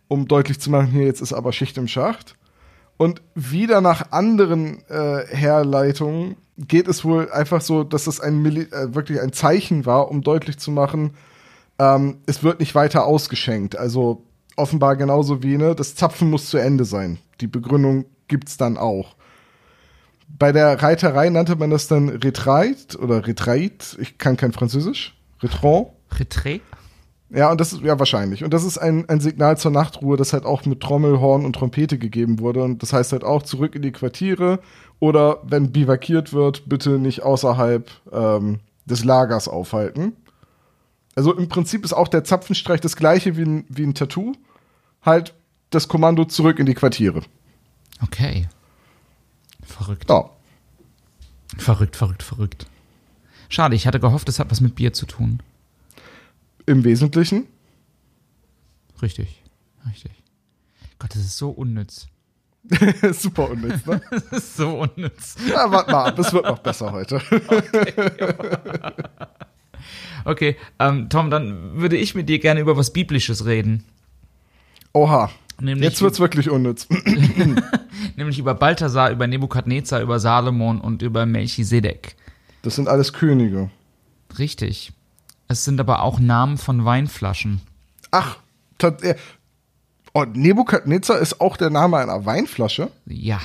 [0.08, 2.36] Um deutlich zu machen, hier jetzt ist aber Schicht im Schacht.
[2.98, 8.62] Und wieder nach anderen äh, Herleitungen geht es wohl einfach so, dass das ein Mili
[8.72, 11.16] äh, wirklich ein Zeichen war, um deutlich zu machen,
[11.80, 13.78] ähm, es wird nicht weiter ausgeschenkt.
[13.78, 14.24] Also
[14.56, 17.18] offenbar genauso wie, ne, das Zapfen muss zu Ende sein.
[17.42, 19.16] Die Begründung gibt's dann auch.
[20.28, 23.98] Bei der Reiterei nannte man das dann Retreit oder Retreit.
[24.00, 25.16] Ich kann kein Französisch.
[25.42, 25.88] Retron.
[26.18, 26.62] Retrait?
[27.30, 28.44] Ja, und das ist, ja, wahrscheinlich.
[28.44, 31.54] Und das ist ein, ein Signal zur Nachtruhe, das halt auch mit Trommel, Horn und
[31.54, 32.64] Trompete gegeben wurde.
[32.64, 34.60] Und das heißt halt auch zurück in die Quartiere
[35.04, 40.14] oder wenn bivakiert wird, bitte nicht außerhalb ähm, des Lagers aufhalten.
[41.14, 44.32] Also im Prinzip ist auch der Zapfenstreich das gleiche wie ein, wie ein Tattoo.
[45.02, 45.34] Halt
[45.72, 47.22] das Kommando zurück in die Quartiere.
[48.02, 48.48] Okay.
[49.62, 50.10] Verrückt.
[50.10, 50.30] Ja.
[51.58, 52.66] Verrückt, verrückt, verrückt.
[53.50, 55.44] Schade, ich hatte gehofft, es hat was mit Bier zu tun.
[56.66, 57.48] Im Wesentlichen.
[59.02, 59.44] Richtig.
[59.86, 60.14] Richtig.
[60.98, 62.08] Gott, das ist so unnütz.
[63.14, 64.02] Super unnütz, ne?
[64.40, 65.36] So unnütz.
[65.50, 67.22] Ja, warte mal ab, es wird noch besser heute.
[70.26, 73.84] Okay, ähm, Tom, dann würde ich mit dir gerne über was Biblisches reden.
[74.94, 75.30] Oha.
[75.60, 76.88] Nämlich, Jetzt wird's wirklich unnütz.
[78.16, 82.16] nämlich über Balthasar, über Nebukadnezar, über Salomon und über Melchisedek.
[82.62, 83.70] Das sind alles Könige.
[84.40, 84.94] Richtig.
[85.50, 87.62] Es sind aber auch Namen von Weinflaschen.
[88.12, 88.38] Ach,
[90.14, 92.90] äh, oh, Nebukadnezar ist auch der Name einer Weinflasche.
[93.06, 93.40] Ja,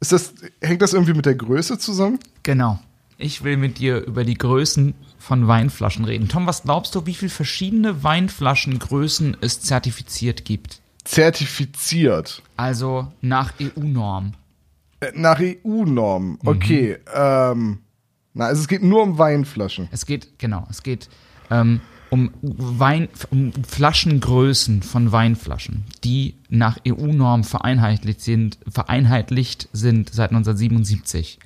[0.00, 2.18] Ist das, hängt das irgendwie mit der Größe zusammen?
[2.42, 2.78] genau.
[3.22, 6.28] Ich will mit dir über die Größen von Weinflaschen reden.
[6.28, 10.80] Tom, was glaubst du, wie viele verschiedene Weinflaschengrößen es zertifiziert gibt?
[11.04, 12.42] Zertifiziert.
[12.56, 14.32] Also nach EU-Norm.
[15.00, 16.38] Äh, nach EU-Norm.
[16.46, 16.96] Okay.
[17.14, 17.80] Ähm,
[18.32, 19.88] na, also es geht nur um Weinflaschen.
[19.92, 21.10] Es geht, genau, es geht
[21.50, 30.30] ähm, um Wein, um Flaschengrößen von Weinflaschen, die nach EU-Norm vereinheitlicht sind, vereinheitlicht sind seit
[30.30, 31.38] 1977.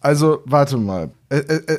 [0.00, 1.10] Also, warte mal.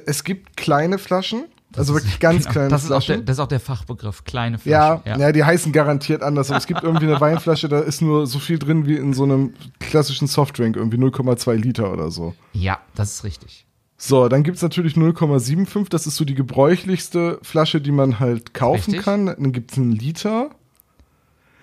[0.05, 1.45] Es gibt kleine Flaschen.
[1.77, 3.25] Also wirklich ganz Genau, kleine das ist, auch der, Flaschen.
[3.25, 5.21] das ist auch der Fachbegriff, kleine Ja, Flaschen.
[5.21, 6.49] ja, die heißen garantiert anders.
[6.49, 9.23] Aber es gibt irgendwie eine Weinflasche, da ist nur so viel drin wie in so
[9.23, 12.35] einem klassischen Softdrink, irgendwie 0,2 Liter oder so.
[12.51, 13.65] ja, das ist richtig.
[14.03, 15.89] So, dann gibt's natürlich 0,75.
[15.89, 19.03] Das ist so die gebräuchlichste Flasche, die man halt kaufen Richtig.
[19.03, 19.27] kann.
[19.27, 20.49] Dann gibt's einen Liter.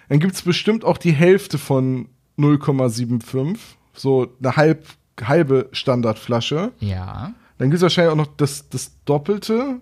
[0.09, 2.07] Dann gibt's bestimmt auch die Hälfte von
[2.38, 3.59] 0,75.
[3.92, 4.87] So eine halb,
[5.20, 6.70] halbe Standardflasche.
[6.79, 7.35] Ja.
[7.59, 9.81] Dann gibt's wahrscheinlich auch noch das, das Doppelte.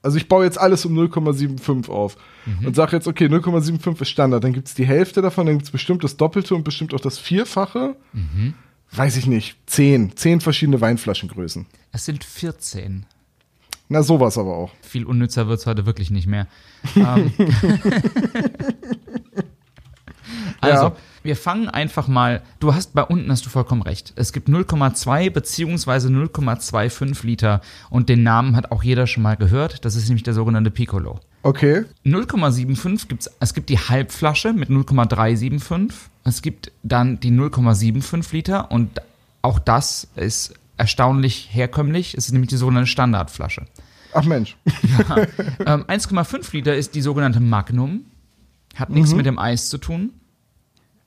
[0.00, 2.16] Also ich baue jetzt alles um 0,75 auf
[2.64, 4.42] und sage jetzt, okay, 0,75 ist Standard.
[4.42, 7.94] Dann gibt's die Hälfte davon, dann gibt's bestimmt das Doppelte und bestimmt auch das Vierfache.
[8.96, 9.56] Weiß ich nicht.
[9.66, 10.16] Zehn.
[10.16, 11.66] Zehn verschiedene Weinflaschengrößen.
[11.92, 13.04] Es sind 14.
[13.88, 14.72] Na, sowas aber auch.
[14.82, 16.46] Viel unnützer wird es heute wirklich nicht mehr.
[16.96, 17.32] Ähm,
[20.60, 20.96] also, Ja.
[21.22, 22.42] wir fangen einfach mal.
[22.60, 24.12] Du hast bei unten hast du vollkommen recht.
[24.16, 29.84] Es gibt 0,2 beziehungsweise 0,25 Liter und den Namen hat auch jeder schon mal gehört.
[29.84, 31.20] Das ist nämlich der sogenannte Piccolo.
[31.42, 31.84] Okay.
[32.04, 36.10] 0,75 gibt's, es gibt die Halbflasche mit 0,375.
[36.26, 39.00] Es gibt dann die 0,75 Liter und
[39.42, 42.14] auch das ist erstaunlich herkömmlich.
[42.14, 43.66] Es ist nämlich die sogenannte Standardflasche.
[44.12, 44.56] Ach Mensch.
[45.66, 48.06] Ähm, 1,5 Liter ist die sogenannte Magnum.
[48.74, 50.12] Hat nichts mit dem Eis zu tun.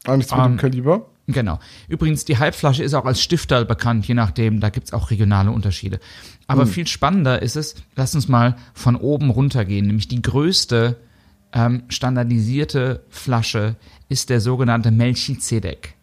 [0.06, 1.06] Auch nichts mit Ähm, dem Kaliber.
[1.28, 1.60] Genau.
[1.88, 6.00] Übrigens, die Halbflasche ist auch als Stifterl bekannt, je nachdem, da gibt's auch regionale Unterschiede.
[6.48, 10.98] Aber viel spannender ist es, lass uns mal von oben runtergehen, nämlich die größte
[11.54, 13.76] ähm, standardisierte Flasche
[14.10, 15.96] ist der sogenannte Melchizedek.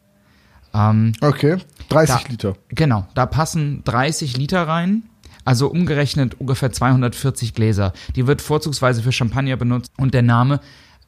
[0.75, 1.59] Ähm, Okay.
[1.89, 2.57] 30 da- Liter.
[2.69, 5.05] Genau, da passen 30 Liter rein,
[5.45, 7.93] also umgerechnet ungefähr 240 Gläser.
[8.17, 10.61] Die wird vorzugsweise für Champagner benutzt und der Name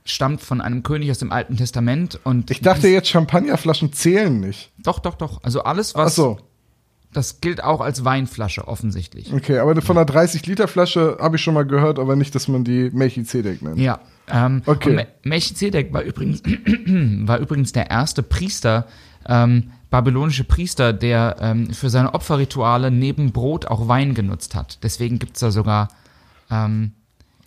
[0.04, 4.70] stammt von einem König aus dem Alten Testament und Ich dachte jetzt, Champagnerflaschen zählen nicht.
[4.78, 5.42] doch, doch, doch.
[5.42, 6.38] Also alles, was so.
[7.12, 9.32] Das gilt auch als Weinflasche offensichtlich.
[9.32, 12.48] Okay, aber von einer 30 Liter Flasche habe ich schon mal gehört, aber nicht, dass
[12.48, 13.78] man die Melchizedek nennt.
[13.78, 14.00] Ja.
[14.30, 15.06] Ähm, Okay.
[15.24, 16.42] Melchizedek war übrigens,
[17.26, 18.86] war übrigens der erste Priester,
[19.26, 24.78] ähm, babylonische Priester, der ähm, für seine Opferrituale neben Brot auch Wein genutzt hat.
[24.82, 25.88] Deswegen gibt's da sogar
[26.50, 26.92] ähm,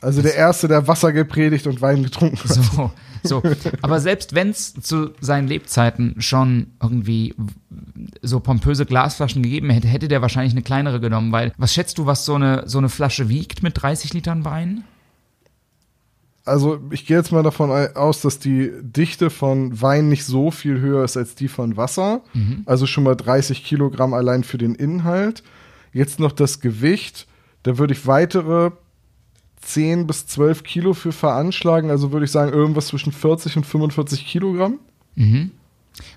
[0.01, 2.47] Also der erste, der Wasser gepredigt und Wein getrunken hat.
[2.47, 2.91] so,
[3.23, 3.43] so.
[3.83, 7.35] Aber selbst wenn es zu seinen Lebzeiten schon irgendwie
[8.23, 12.07] so pompöse Glasflaschen gegeben hätte, hätte der wahrscheinlich eine kleinere genommen, weil was schätzt du,
[12.07, 14.83] was so eine, so eine Flasche wiegt mit 30 Litern Wein?
[16.43, 20.79] Also ich gehe jetzt mal davon aus, dass die Dichte von Wein nicht so viel
[20.79, 22.21] höher ist als die von Wasser.
[22.33, 22.63] Mhm.
[22.65, 25.43] Also schon mal 30 Kilogramm allein für den Inhalt.
[25.93, 27.27] Jetzt noch das Gewicht.
[27.61, 28.71] Da würde ich weitere
[29.61, 31.89] 10 bis 12 Kilo für veranschlagen.
[31.89, 34.79] Also würde ich sagen, irgendwas zwischen 40 und 45 Kilogramm.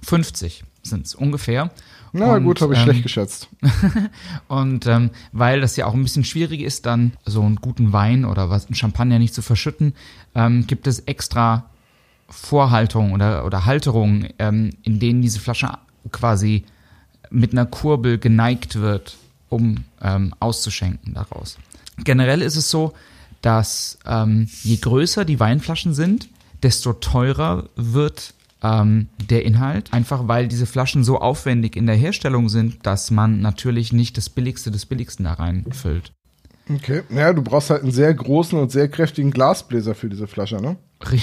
[0.02, 1.70] 50 sind es ungefähr.
[2.16, 3.48] Na Und, gut, habe ich ähm, schlecht geschätzt.
[4.48, 8.24] Und ähm, weil das ja auch ein bisschen schwierig ist, dann so einen guten Wein
[8.24, 9.94] oder was, einen Champagner nicht zu verschütten,
[10.36, 11.70] ähm, gibt es extra
[12.28, 15.70] Vorhaltungen oder, oder Halterungen, ähm, in denen diese Flasche
[16.12, 16.64] quasi
[17.30, 19.16] mit einer Kurbel geneigt wird,
[19.48, 21.58] um ähm, auszuschenken daraus.
[21.98, 22.92] Generell ist es so,
[23.44, 26.28] dass ähm, je größer die Weinflaschen sind,
[26.62, 29.92] desto teurer wird ähm, der Inhalt.
[29.92, 34.30] Einfach weil diese Flaschen so aufwendig in der Herstellung sind, dass man natürlich nicht das
[34.30, 36.12] Billigste des Billigsten da reinfüllt.
[36.72, 37.02] Okay.
[37.10, 40.76] Ja, du brauchst halt einen sehr großen und sehr kräftigen Glasbläser für diese Flasche, ne?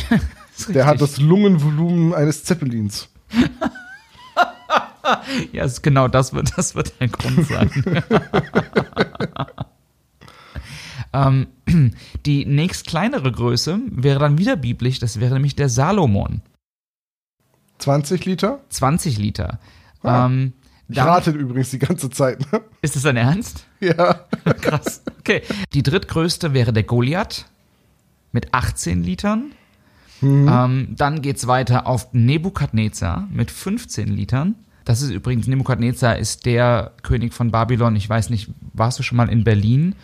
[0.70, 3.10] Der hat das Lungenvolumen eines Zeppelins.
[5.52, 7.70] Ja, ist genau das wird, das wird ein Grund sein.
[11.14, 11.48] ähm,
[12.26, 16.42] die nächst kleinere Größe wäre dann wieder biblisch, das wäre nämlich der Salomon.
[17.80, 18.60] 20 Liter?
[18.70, 19.60] 20 Liter.
[20.04, 20.26] Ah.
[20.28, 20.54] Ähm,
[20.88, 22.62] Ich rate übrigens die ganze Zeit, ne?
[22.82, 23.66] ist das dein Ernst?
[23.80, 24.28] Ja.
[24.62, 25.02] Krass.
[25.20, 25.42] Okay.
[25.74, 27.48] Die drittgrößte wäre der Goliath
[28.32, 29.54] mit 18 Litern.
[30.22, 34.54] Ähm, dann geht's weiter auf Nebukadnezar mit 15 Litern.
[34.86, 37.96] Das ist übrigens, Nebukadnezar ist der König von Babylon.
[37.96, 39.96] Ich weiß nicht, warst du schon mal in Berlin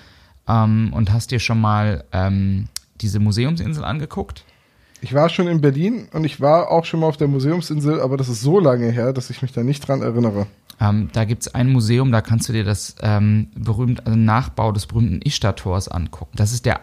[0.47, 2.67] ähm, und hast dir schon mal ähm,
[3.01, 4.43] diese Museumsinsel angeguckt?
[5.01, 8.17] Ich war schon in Berlin und ich war auch schon mal auf der Museumsinsel, aber
[8.17, 10.47] das ist so lange her, dass ich mich da nicht dran erinnere.
[10.79, 14.86] Ähm, da gibt's ein Museum, da kannst du dir das ähm, berühmt, also Nachbau des
[14.86, 16.31] berühmten Ishtar-Tors angucken.
[16.36, 16.81] Das ist der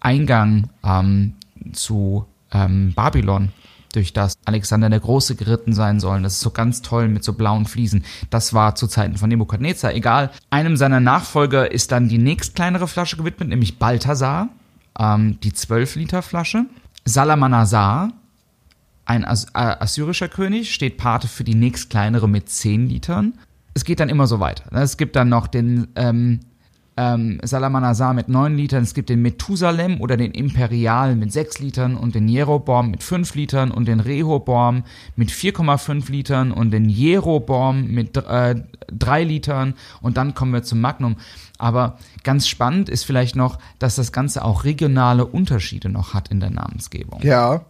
[0.00, 1.34] Eingang ähm,
[1.72, 3.50] zu ähm, Babylon,
[3.96, 6.22] durch das Alexander der Große geritten sein soll.
[6.22, 8.04] Das ist so ganz toll mit so blauen Fliesen.
[8.30, 9.94] Das war zu Zeiten von Nebukadnezar.
[9.94, 10.30] Egal.
[10.50, 14.50] Einem seiner Nachfolger ist dann die nächst kleinere Flasche gewidmet, nämlich Balthasar,
[14.98, 16.66] ähm, die 12-Liter-Flasche.
[17.04, 18.12] Salamanasar,
[19.06, 23.34] ein As äh, assyrischer König, steht Pate für die nächst kleinere mit 10 Litern.
[23.74, 24.64] Es geht dann immer so weiter.
[24.72, 26.40] Es gibt dann noch den ähm,
[26.96, 31.96] ähm, Salamanasar mit 9 Litern, es gibt den Methusalem oder den Imperial mit 6 Litern
[31.96, 37.86] und den Jeroboam mit 5 Litern und den Rehoboam mit 4,5 Litern und den Jeroboam
[37.88, 38.54] mit äh,
[38.92, 41.16] 3 Litern und dann kommen wir zum Magnum.
[41.58, 46.40] Aber ganz spannend ist vielleicht noch, dass das Ganze auch regionale Unterschiede noch hat in
[46.40, 47.20] der Namensgebung.
[47.22, 47.66] Ja.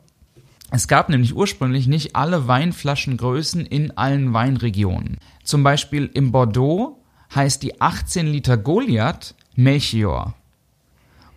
[0.70, 5.18] Es gab nämlich ursprünglich nicht alle Weinflaschengrößen in allen Weinregionen.
[5.44, 6.98] Zum Beispiel im Bordeaux
[7.34, 10.34] heißt die 18 Liter Goliath Melchior.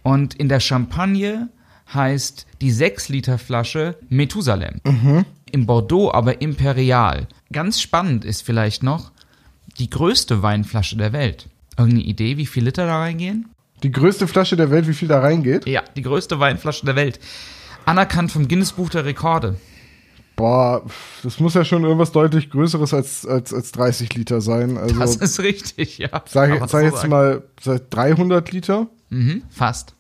[0.04, 1.50] Und in der Champagne
[1.94, 4.82] heißt die 6 Liter Flasche Methusalem.
[5.52, 7.28] Im Bordeaux aber Imperial.
[7.52, 9.12] Ganz spannend ist vielleicht noch
[9.80, 11.48] die größte Weinflasche der Welt.
[11.78, 13.50] Irgendeine Idee, wie viel Liter da reingehen?
[13.84, 15.68] Die größte Flasche der Welt, wie viel da reingeht?
[15.68, 17.20] Ja, die größte Weinflasche der Welt.
[17.86, 19.58] Anerkannt vom Guinness Buch der Rekorde.
[20.40, 20.86] Boah,
[21.22, 24.78] das muss ja schon irgendwas deutlich Größeres als, als, als 30 Liter sein.
[24.78, 26.10] Also Das ist richtig, ja.
[26.26, 27.10] sag, sag so jetzt sagen.
[27.10, 29.96] mal seit 300 Liter, Mhm, fast.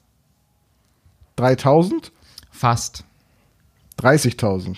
[1.35, 2.11] 3000,
[2.51, 3.03] Fast.
[4.01, 4.75] 30.000.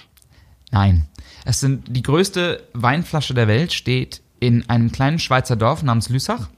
[0.71, 1.07] Nein.
[1.45, 6.49] Es sind die größte Weinflasche der Welt steht in einem kleinen Schweizer Dorf namens Lüssach.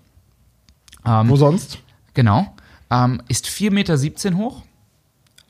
[1.06, 1.80] Ähm, Wo sonst?
[2.14, 2.54] Genau.
[2.90, 4.64] Ähm, ist 4,17 Meter hoch.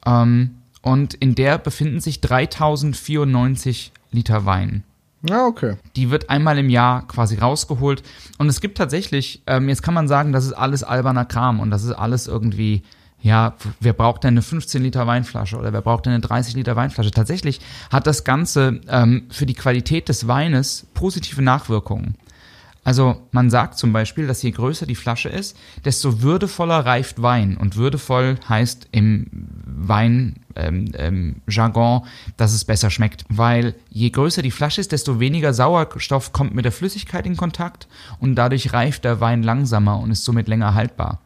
[0.06, 4.84] Ähm, und in der befinden sich 3094 Liter Wein.
[5.28, 5.78] Ja, okay.
[5.96, 8.04] Die wird einmal im Jahr quasi rausgeholt.
[8.38, 11.72] Und es gibt tatsächlich, ähm, jetzt kann man sagen, das ist alles alberner Kram und
[11.72, 12.84] das ist alles irgendwie,
[13.22, 16.76] ja, wer braucht denn eine 15 Liter Weinflasche oder wer braucht denn eine 30 Liter
[16.76, 17.12] Weinflasche?
[17.12, 22.16] Tatsächlich hat das Ganze ähm, für die Qualität des Weines positive Nachwirkungen.
[22.84, 27.58] Also man sagt zum Beispiel, dass je größer die Flasche ist, desto würdevoller reift Wein.
[27.58, 29.28] Und würdevoll heißt im
[29.66, 32.04] Wein ähm, ähm, Jargon,
[32.38, 33.26] dass es besser schmeckt.
[33.30, 37.88] Weil je größer die Flasche ist, desto weniger Sauerstoff kommt mit der Flüssigkeit in Kontakt
[38.20, 41.22] und dadurch reift der Wein langsamer und ist somit länger haltbar.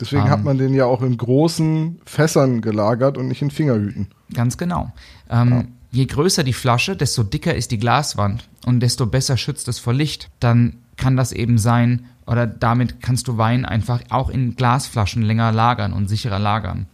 [0.00, 0.30] Deswegen Ähm.
[0.30, 4.08] hat man den ja auch in großen Fässern gelagert und nicht in Fingerhüten.
[4.32, 4.92] Ganz genau.
[5.30, 9.78] Ähm, Je größer die Flasche, desto dicker ist die Glaswand und desto besser schützt es
[9.78, 10.30] vor Licht.
[10.40, 15.50] Dann kann das eben sein, oder damit kannst du Wein einfach auch in Glasflaschen länger
[15.50, 16.86] lagern und sicherer lagern.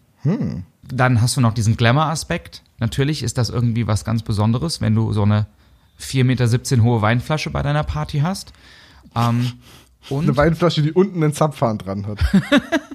[0.83, 2.63] Dann hast du noch diesen Glamour-Aspekt.
[2.79, 5.45] Natürlich ist das irgendwie was ganz Besonderes, wenn du so eine
[6.01, 8.55] 4,17 Meter hohe Weinflasche bei deiner Party hast.
[9.15, 9.53] Ähm,
[10.09, 12.19] und Eine Weinflasche, die unten einen Zapfhahn dran hat.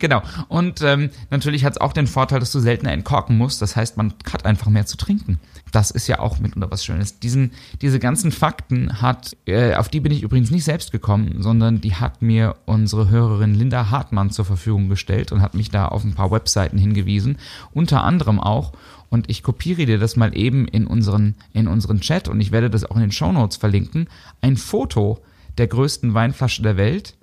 [0.00, 0.22] Genau.
[0.48, 3.62] Und ähm, natürlich hat es auch den Vorteil, dass du seltener entkorken musst.
[3.62, 5.38] Das heißt, man hat einfach mehr zu trinken.
[5.72, 7.18] Das ist ja auch mitunter was Schönes.
[7.18, 11.80] Diesen, diese ganzen Fakten hat, äh, auf die bin ich übrigens nicht selbst gekommen, sondern
[11.80, 16.04] die hat mir unsere Hörerin Linda Hartmann zur Verfügung gestellt und hat mich da auf
[16.04, 17.38] ein paar Webseiten hingewiesen.
[17.72, 18.72] Unter anderem auch,
[19.08, 22.70] und ich kopiere dir das mal eben in unseren, in unseren Chat und ich werde
[22.70, 24.08] das auch in den Show Notes verlinken,
[24.40, 25.20] ein Foto
[25.58, 27.16] der größten Weinflasche der Welt.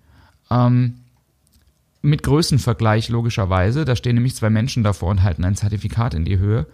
[0.51, 0.95] Ähm,
[2.01, 3.85] mit Größenvergleich logischerweise.
[3.85, 6.65] Da stehen nämlich zwei Menschen davor und halten ein Zertifikat in die Höhe.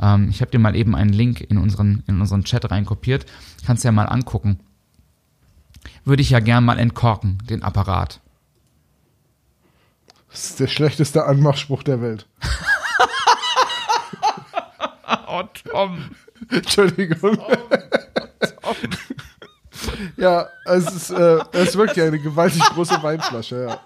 [0.00, 3.26] Ähm, ich habe dir mal eben einen Link in unseren, in unseren Chat reinkopiert.
[3.66, 4.60] Kannst ja mal angucken.
[6.04, 8.20] Würde ich ja gern mal entkorken, den Apparat.
[10.30, 12.26] Das ist der schlechteste Anmachspruch der Welt.
[15.32, 16.10] Oh, Tom.
[16.50, 17.38] Entschuldigung.
[20.16, 23.80] ja, es ist, äh, es ist wirklich eine gewaltig große Weinflasche, ja.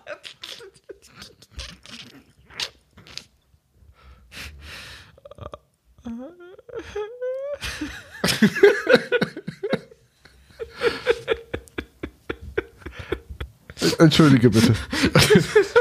[14.05, 14.75] Entschuldige bitte.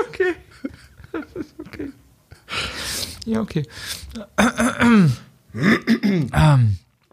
[0.07, 0.35] okay.
[1.11, 1.91] Das ist okay.
[3.25, 3.63] Ja, okay.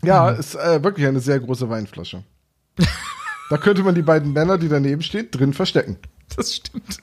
[0.03, 2.25] Ja, ist äh, wirklich eine sehr große Weinflasche.
[3.51, 5.99] Da könnte man die beiden Männer, die daneben stehen, drin verstecken.
[6.37, 6.99] Das stimmt.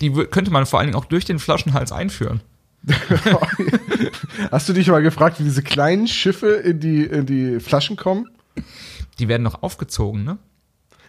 [0.00, 2.40] Die könnte man vor allen Dingen auch durch den Flaschenhals einführen.
[4.50, 8.28] Hast du dich mal gefragt, wie diese kleinen Schiffe in die, in die Flaschen kommen?
[9.18, 10.38] Die werden noch aufgezogen, ne?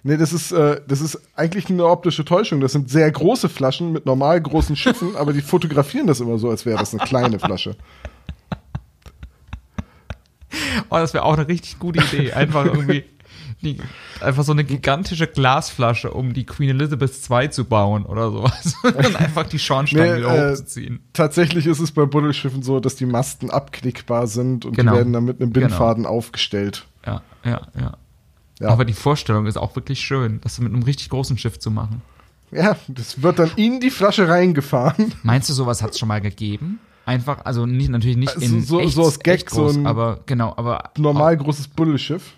[0.04, 2.60] Nee, das ist, äh, das ist eigentlich eine optische Täuschung.
[2.60, 6.50] Das sind sehr große Flaschen mit normal großen Schiffen, aber die fotografieren das immer so,
[6.50, 7.76] als wäre das eine kleine Flasche.
[10.90, 12.34] Oh, das wäre auch eine richtig gute Idee.
[12.34, 13.06] Einfach irgendwie
[13.62, 13.78] die,
[14.20, 18.76] einfach so eine gigantische Glasflasche, um die Queen Elizabeth II zu bauen oder sowas.
[18.84, 21.00] Und dann einfach die Schornsteine Nee, wieder äh, hochzuziehen.
[21.14, 24.92] Tatsächlich ist es bei Buddelschiffen so, dass die Masten abknickbar sind und Genau.
[24.92, 26.88] die werden dann mit einem Bindfaden aufgestellt.
[27.06, 27.98] Ja, ja, ja,
[28.62, 28.70] Ja.
[28.70, 32.02] Aber die Vorstellung ist auch wirklich schön, das mit einem richtig großen Schiff zu machen.
[32.52, 35.14] ja, das wird dann in die Flasche reingefahren.
[35.24, 36.80] Meinst du, sowas hat es schon mal gegeben?
[37.06, 39.88] Einfach, also nicht, natürlich nicht Also in so- echt, so aus Gag, groß, so ein-
[39.88, 42.34] aber genau, aber Normal großes Buddelschiff.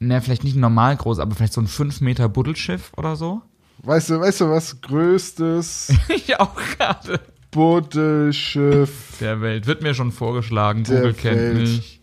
[0.00, 3.40] ne, vielleicht nicht normal groß, aber vielleicht so ein 5 Meter Buddelschiff oder so.
[3.78, 4.80] Weißt du, weißt du was?
[4.80, 7.20] Größtes ich auch gerade.
[7.52, 9.18] Buddelschiff.
[9.20, 9.66] Der Welt.
[9.66, 10.82] Wird mir schon vorgeschlagen.
[10.84, 12.00] Google kennt mich.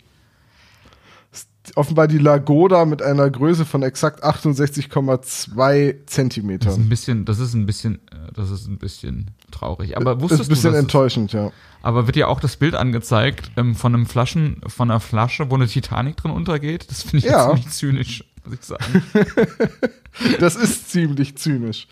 [1.76, 6.74] Offenbar die Lagoda mit einer Größe von exakt 68,2 Das ist Zentimetern.
[6.74, 9.96] ein bisschen, das ist ein bisschen, äh, das ist ein bisschen traurig.
[9.96, 11.52] Aber Das wusstest ist ein bisschen du, enttäuschend, ja.
[11.84, 15.56] aber wird ja auch das Bild angezeigt ähm, von einem Flaschen, von einer Flasche, wo
[15.56, 16.90] eine Titanic drin untergeht?
[16.90, 17.46] Das finde ich Ja.
[17.50, 19.04] ziemlich zynisch, muss ich sagen.
[20.40, 21.88] Das ist ziemlich zynisch.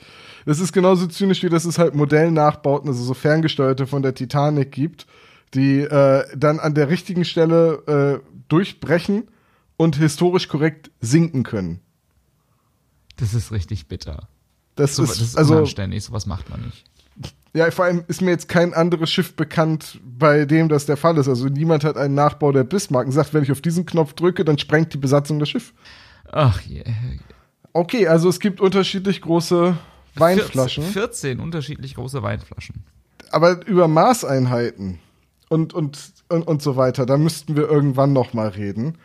[0.45, 4.71] Das ist genauso zynisch, wie dass es halt Modellnachbauten, also so ferngesteuerte von der Titanic
[4.73, 5.05] gibt,
[5.53, 9.29] die äh, dann an der richtigen Stelle äh, durchbrechen
[9.79, 11.79] und historisch korrekt sinken können.
[13.15, 14.27] Das ist richtig bitter.
[14.75, 16.83] Das, So, ist, das ist also unanständig, sowas macht man nicht.
[17.53, 21.17] ja, vor allem ist mir jetzt kein anderes Schiff bekannt, bei dem das der Fall
[21.17, 21.29] ist.
[21.29, 24.43] Also niemand hat einen Nachbau der Bismarck und sagt, wenn ich auf diesen Knopf drücke,
[24.43, 25.73] dann sprengt die Besatzung das Schiff.
[26.29, 26.83] Ach je.
[27.71, 29.77] Okay, also es gibt unterschiedlich große
[30.15, 30.83] Weinflaschen.
[30.83, 32.83] 14, 14 unterschiedlich große Weinflaschen.
[33.31, 34.99] aber über Maßeinheiten
[35.47, 38.97] und, und, und, und so weiter, da müssten wir irgendwann noch mal reden.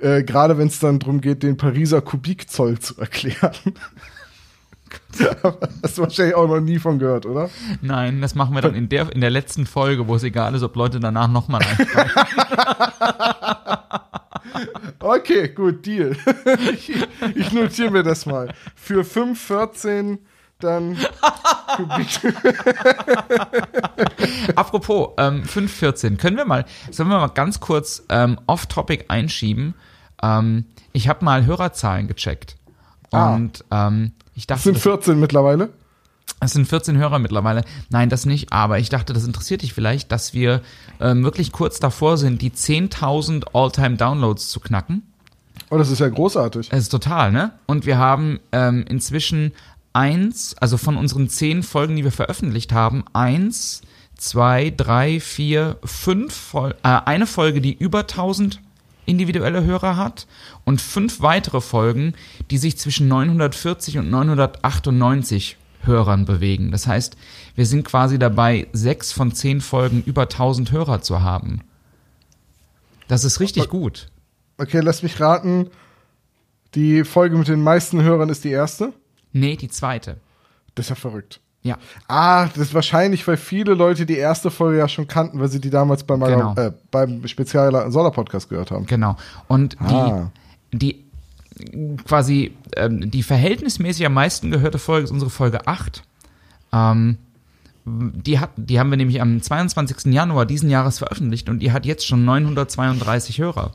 [0.00, 3.52] Äh, Gerade wenn es dann darum geht, den Pariser Kubikzoll zu erklären.
[5.82, 7.50] Hast du wahrscheinlich auch noch nie von gehört, oder?
[7.80, 10.62] Nein, das machen wir dann in der, in der letzten Folge, wo es egal ist,
[10.62, 12.10] ob Leute danach nochmal einsteigen.
[15.00, 16.16] Okay, gut, Deal.
[16.72, 16.90] ich,
[17.34, 18.54] ich notiere mir das mal.
[18.74, 20.18] Für 5,14
[20.64, 20.96] dann.
[24.56, 29.74] Apropos, ähm, 514, können wir mal, sollen wir mal ganz kurz ähm, off-topic einschieben?
[30.22, 32.56] Ähm, ich habe mal Hörerzahlen gecheckt.
[33.10, 33.34] Ah.
[33.34, 35.70] Und ähm, ich Es dachte, sind das, 14 mittlerweile.
[36.40, 37.64] es sind 14 Hörer mittlerweile.
[37.90, 40.60] Nein, das nicht, aber ich dachte, das interessiert dich vielleicht, dass wir
[41.00, 45.02] ähm, wirklich kurz davor sind, die 10.000 All-Time-Downloads zu knacken.
[45.70, 46.68] Oh, das ist ja großartig.
[46.72, 47.52] Es ist total, ne?
[47.66, 49.52] Und wir haben ähm, inzwischen
[49.94, 53.82] eins, also von unseren zehn Folgen, die wir veröffentlicht haben, eins,
[54.16, 58.60] zwei, drei, vier, fünf, Fol äh, eine Folge, die über 1000
[59.06, 60.26] individuelle Hörer hat
[60.64, 62.14] und fünf weitere Folgen,
[62.50, 66.70] die sich zwischen 940 und 998 Hörern bewegen.
[66.70, 67.16] Das heißt,
[67.54, 71.60] wir sind quasi dabei, sechs von zehn Folgen über 1000 Hörer zu haben.
[73.08, 74.08] Das ist richtig gut.
[74.56, 75.68] Okay, lass mich raten.
[76.74, 78.94] Die Folge mit den meisten Hörern ist die erste.
[79.34, 80.16] Nee, die zweite.
[80.74, 81.40] Das ist ja verrückt.
[81.62, 81.76] Ja.
[82.08, 85.60] Ah, das ist wahrscheinlich, weil viele Leute die erste Folge ja schon kannten, weil sie
[85.60, 86.54] die damals beim, Genau.
[86.56, 88.86] äh, beim Spezial Solar Podcast gehört haben.
[88.86, 89.16] Genau.
[89.48, 90.30] Und Ah.
[90.72, 91.04] die, die
[92.06, 96.02] quasi ähm, die verhältnismäßig am meisten gehörte Folge ist unsere Folge 8.
[96.72, 97.18] Ähm,
[97.86, 100.12] die, hat, die haben wir nämlich am 22.
[100.12, 103.72] Januar diesen Jahres veröffentlicht und die hat jetzt schon 932 Hörer.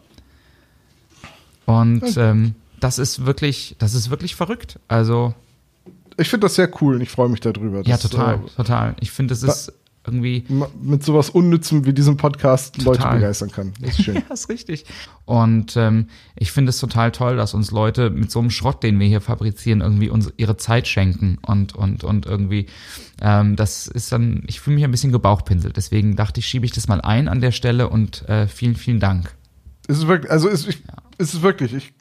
[1.66, 4.80] Und ähm, das ist wirklich, das ist wirklich verrückt.
[4.88, 5.34] Also,
[6.20, 7.82] Ich finde das sehr cool und ich freue mich darüber.
[7.86, 8.96] ja, total, äh, total.
[9.00, 9.74] Ich finde, es ist
[10.06, 10.46] irgendwie.
[10.82, 13.16] mit sowas Unnützem wie diesem Podcast Leute Total.
[13.16, 13.74] begeistern kann.
[13.80, 14.16] Das ist schön.
[14.16, 14.86] Ja, ist richtig.
[15.26, 19.00] Und ähm, ich finde es total toll, dass uns Leute mit so einem Schrott, den
[19.00, 22.68] wir hier fabrizieren, irgendwie uns ihre Zeit schenken und und und irgendwie
[23.22, 25.78] ähm, das ist dann, ich fühle mich ein bisschen gebauchpinselt.
[25.78, 29.00] Deswegen dachte ich, schiebe ich das mal ein an der Stelle und äh, vielen, vielen
[29.00, 29.36] Dank.
[29.88, 30.82] Es ist wirklich, also es, ich,
[31.18, 31.94] es ist wirklich, ich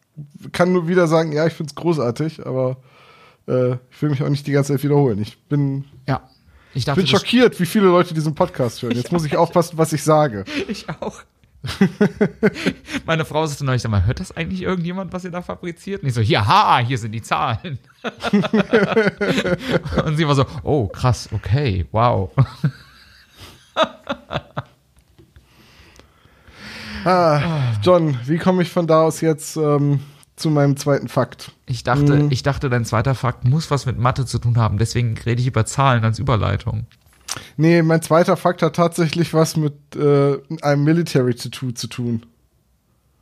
[0.52, 2.78] kann nur wieder sagen, ja, ich finde es großartig, aber
[3.48, 5.20] äh, ich will mich auch nicht die ganze Zeit wiederholen.
[5.20, 6.22] Ich bin, Ja.
[6.72, 8.94] Ich ich dachte, bin schockiert, wie viele Leute diesen Podcast hören.
[8.94, 10.44] Jetzt muss ich aufpassen, was ich sage.
[10.68, 11.22] Ich auch.
[13.06, 16.02] Meine Frau sagte neulich, sag mal, hört das eigentlich irgendjemand, was ihr da fabriziert?
[16.02, 17.80] Und ich so, ja, ha, hier sind die Zahlen.
[20.04, 22.30] und sie war so, oh, krass, okay, wow.
[27.04, 30.00] Ah, John, wie komme ich von da aus jetzt ähm,
[30.38, 31.52] zu meinem zweiten Fakt?
[31.66, 32.30] Ich dachte, Mhm.
[32.30, 35.46] ich dachte, dein zweiter Fakt muss was mit Mathe zu tun haben, deswegen rede ich
[35.46, 36.86] über Zahlen als Überleitung.
[37.56, 42.24] Nee, mein zweiter Fakt hat tatsächlich was mit äh, einem Military Tattoo zu tun.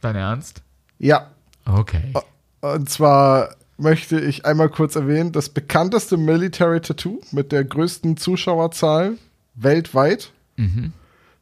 [0.01, 0.63] Dein Ernst?
[0.99, 1.31] Ja,
[1.65, 2.13] Okay.
[2.61, 9.15] und zwar möchte ich einmal kurz erwähnen, das bekannteste Military Tattoo mit der größten Zuschauerzahl
[9.55, 10.93] weltweit Mhm.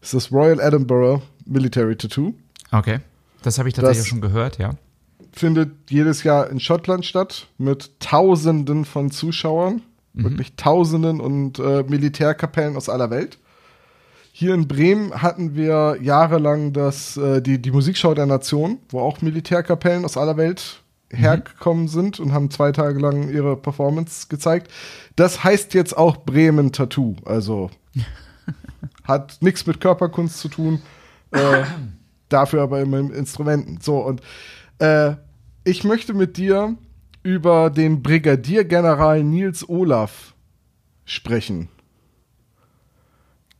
[0.00, 2.34] ist das Royal Edinburgh Military Tattoo.
[2.72, 3.00] Okay.
[3.42, 4.70] Das habe ich tatsächlich Das- schon gehört, ja.
[5.34, 9.82] Findet jedes Jahr in Schottland statt mit Tausenden von Zuschauern,
[10.12, 13.38] wirklich Tausenden und äh, Militärkapellen aus aller Welt.
[14.32, 19.22] Hier in Bremen hatten wir jahrelang das, äh, die, die Musikschau der Nation, wo auch
[19.22, 24.70] Militärkapellen aus aller Welt hergekommen sind und haben zwei Tage lang ihre Performance gezeigt.
[25.16, 27.16] Das heißt jetzt auch Bremen Tattoo.
[27.24, 27.70] Also
[29.04, 30.82] hat nichts mit Körperkunst zu tun,
[31.30, 31.62] äh,
[32.28, 33.78] dafür aber immer mit Instrumenten.
[33.80, 34.20] So, und
[34.78, 35.14] äh,
[35.64, 36.76] ich möchte mit dir
[37.22, 40.34] über den Brigadiergeneral Nils Olaf
[41.06, 41.68] sprechen.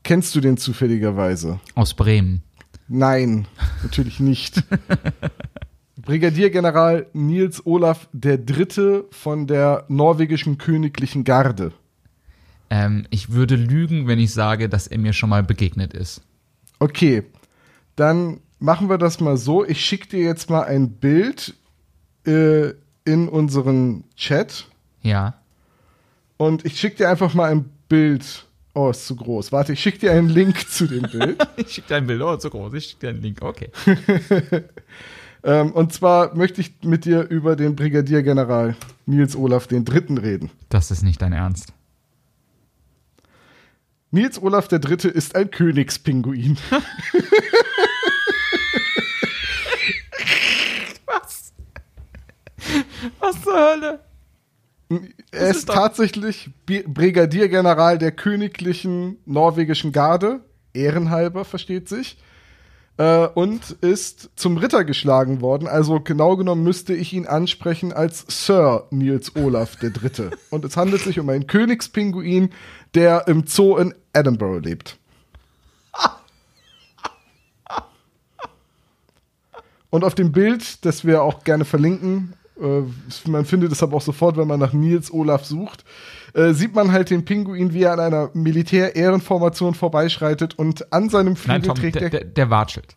[0.03, 1.61] Kennst du den zufälligerweise?
[1.75, 2.43] Aus Bremen.
[2.89, 3.49] Nein,
[3.83, 4.63] natürlich nicht.
[5.97, 11.73] Brigadiergeneral Nils Olaf der Dritte von der norwegischen königlichen Garde.
[12.69, 16.21] Ähm, ich würde lügen, wenn ich sage, dass er mir schon mal begegnet ist.
[16.79, 17.23] Okay,
[17.97, 19.65] dann machen wir das mal so.
[19.65, 21.55] Ich schicke dir jetzt mal ein Bild
[22.27, 22.73] äh,
[23.05, 24.67] in unseren Chat
[25.03, 25.35] Ja.
[26.37, 28.47] und ich schicke dir einfach mal ein Bild.
[28.77, 29.53] Oh, ist zu groß.
[29.53, 31.47] Warte, ich schicke dir einen Link zu dem Bild.
[31.57, 33.71] Ich schicke dir ein Bild, oh, so groß, ich schicke dir einen Link, okay.
[35.45, 38.75] ähm, und zwar möchte ich mit dir über den Brigadiergeneral
[39.07, 40.51] Nils Olaf den Dritten reden.
[40.71, 41.73] Das ist nicht dein Ernst.
[44.11, 46.57] Nils Olaf der Dritte ist ein Königspinguin.
[53.21, 54.01] Was zur Hölle?
[55.31, 60.41] Er ist, ist tatsächlich Brigadiergeneral der königlichen norwegischen Garde,
[60.73, 62.19] ehrenhalber, versteht sich,
[62.97, 65.67] äh, und ist zum Ritter geschlagen worden.
[65.67, 70.31] Also genau genommen müsste ich ihn ansprechen als Sir Niels Olaf der Dritte.
[70.51, 72.51] Und es handelt sich um einen Königspinguin,
[72.95, 74.99] der im Zoo in Edinburgh lebt.
[79.91, 82.35] Und auf dem Bild, das wir auch gerne verlinken,
[83.27, 85.85] man findet es aber auch sofort, wenn man nach Nils Olaf sucht,
[86.35, 91.37] äh, sieht man halt den Pinguin, wie er an einer Militär-Ehrenformation vorbeischreitet und an seinem
[91.37, 92.97] Flügel Nein, Tom, trägt der, er der, der watschelt.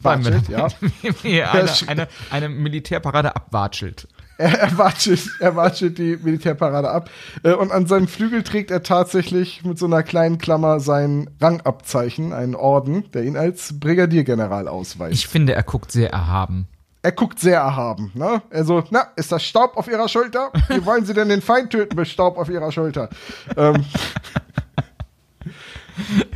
[0.00, 0.68] Watschelt, ja.
[1.24, 4.06] Er eine, eine, eine Militärparade abwatschelt.
[4.38, 7.10] Er, er, watschelt, er watschelt die Militärparade ab.
[7.42, 12.32] Äh, und an seinem Flügel trägt er tatsächlich mit so einer kleinen Klammer sein Rangabzeichen,
[12.34, 15.14] einen Orden, der ihn als Brigadiergeneral ausweist.
[15.14, 16.68] Ich finde, er guckt sehr erhaben.
[17.06, 18.10] Er guckt sehr erhaben.
[18.14, 18.42] Ne?
[18.50, 20.50] Also, na, ist das Staub auf Ihrer Schulter?
[20.68, 23.08] Wie wollen Sie denn den Feind töten mit Staub auf Ihrer Schulter?
[23.56, 23.84] ähm,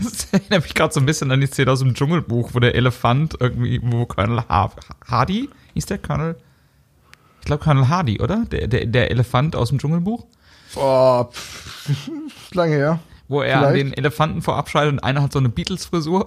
[0.01, 2.77] Das erinnert mich gerade so ein bisschen an die Szene aus dem Dschungelbuch, wo der
[2.77, 4.71] Elefant irgendwie, wo Colonel ha
[5.07, 6.37] Hardy, hieß der Colonel?
[7.41, 8.45] Ich glaube Colonel Hardy, oder?
[8.51, 10.25] Der, der, der Elefant aus dem Dschungelbuch?
[10.77, 11.89] oh, pff,
[12.45, 13.01] ist lange her.
[13.31, 13.77] Wo er Vielleicht.
[13.77, 16.27] den Elefanten vorabschreitet und einer hat so eine Beatles-Frisur.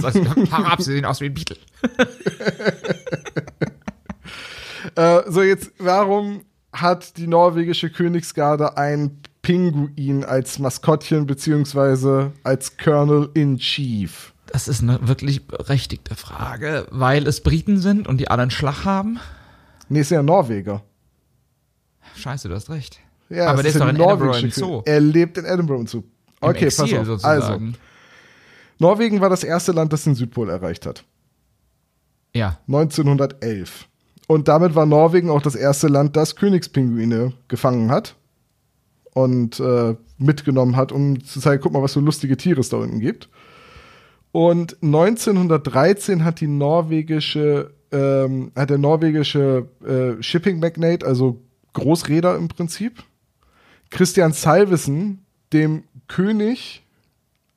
[0.00, 0.18] Sagt,
[0.50, 1.56] Haar ab, sie sehen aus wie ein Beatle.
[4.96, 13.30] Äh, so, jetzt, warum hat die norwegische Königsgarde ein Pinguin als Maskottchen beziehungsweise als Colonel
[13.34, 14.34] in Chief?
[14.46, 18.84] Das ist eine wirklich berechtigte Frage, weil es Briten sind und die alle einen Schlag
[18.84, 19.18] haben.
[19.88, 20.82] Nee, ist ja ein Norweger.
[22.16, 23.00] Scheiße, du hast recht.
[23.30, 24.82] Ja, Aber das der ist doch ja in Edinburgh im Zoo.
[24.84, 26.02] Er lebt in Edinburgh im Zoo.
[26.44, 27.24] Okay, Exil pass auf.
[27.24, 27.76] Also, sozusagen.
[28.78, 31.04] Norwegen war das erste Land, das den Südpol erreicht hat.
[32.34, 33.86] Ja, 1911.
[34.26, 38.16] Und damit war Norwegen auch das erste Land, das Königspinguine gefangen hat
[39.12, 42.78] und äh, mitgenommen hat, um zu zeigen, guck mal, was für lustige Tiere es da
[42.78, 43.28] unten gibt.
[44.32, 51.40] Und 1913 hat die norwegische, ähm, hat der norwegische äh, Shipping Magnate, also
[51.74, 53.04] Großräder im Prinzip,
[53.90, 56.82] Christian Salvesen, dem König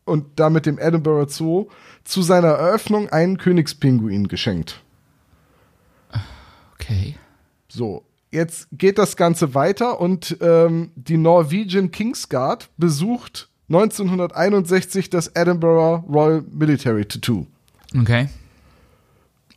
[0.06, 1.68] und damit dem Edinburgh Zoo,
[2.04, 4.82] zu seiner Eröffnung einen Königspinguin geschenkt.
[6.74, 7.16] okay.
[7.68, 15.28] So, jetzt geht das Ganze weiter und ähm, die Norwegian Kings Guard besucht 1961 das
[15.28, 17.46] Edinburgh Royal Military Tattoo.
[18.00, 18.30] Okay.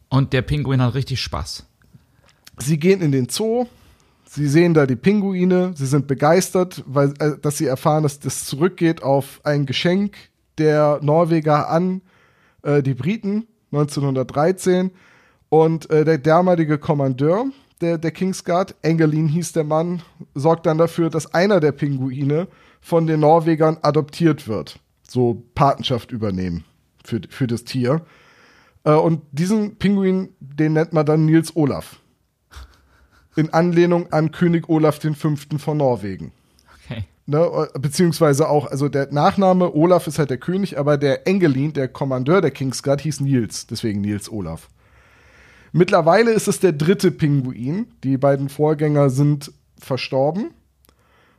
[0.08, 1.64] Und der Pinguin hat richtig Spaß.
[2.58, 3.66] Sie gehen in den Zoo,
[4.30, 8.44] sie sehen da die Pinguine, sie sind begeistert, weil äh, dass sie erfahren, dass das
[8.44, 10.16] zurückgeht auf ein Geschenk
[10.58, 12.02] der Norweger an
[12.62, 14.92] äh, die Briten 1913
[15.48, 17.46] und äh, der damalige Kommandeur
[17.80, 20.02] der, der Kingsguard, Engelin hieß der Mann,
[20.34, 22.46] sorgt dann dafür, dass einer der Pinguine
[22.80, 24.78] von den Norwegern adoptiert wird.
[25.08, 26.64] So Patenschaft übernehmen
[27.04, 28.04] für, für das Tier.
[28.84, 31.99] Äh, und diesen Pinguin, den nennt man dann Nils Olaf.
[33.36, 35.36] In Anlehnung an König Olaf V.
[35.58, 36.32] von Norwegen.
[36.84, 37.04] Okay.
[37.26, 41.86] Ne, beziehungsweise auch, also der Nachname Olaf ist halt der König, aber der Engelin, der
[41.86, 44.68] Kommandeur der Kingsguard, hieß Nils, deswegen Nils Olaf.
[45.72, 47.86] Mittlerweile ist es der dritte Pinguin.
[48.02, 50.50] Die beiden Vorgänger sind verstorben.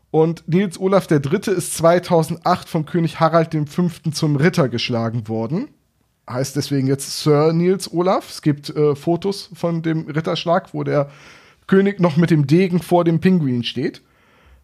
[0.10, 3.90] Und Nils Olaf der Dritte ist 2008 vom König Harald V.
[4.12, 5.70] zum Ritter geschlagen worden.
[6.30, 8.30] Heißt deswegen jetzt Sir Nils Olaf.
[8.30, 11.10] Es gibt äh, Fotos von dem Ritterschlag, wo der
[11.72, 14.02] König noch mit dem Degen vor dem Pinguin steht,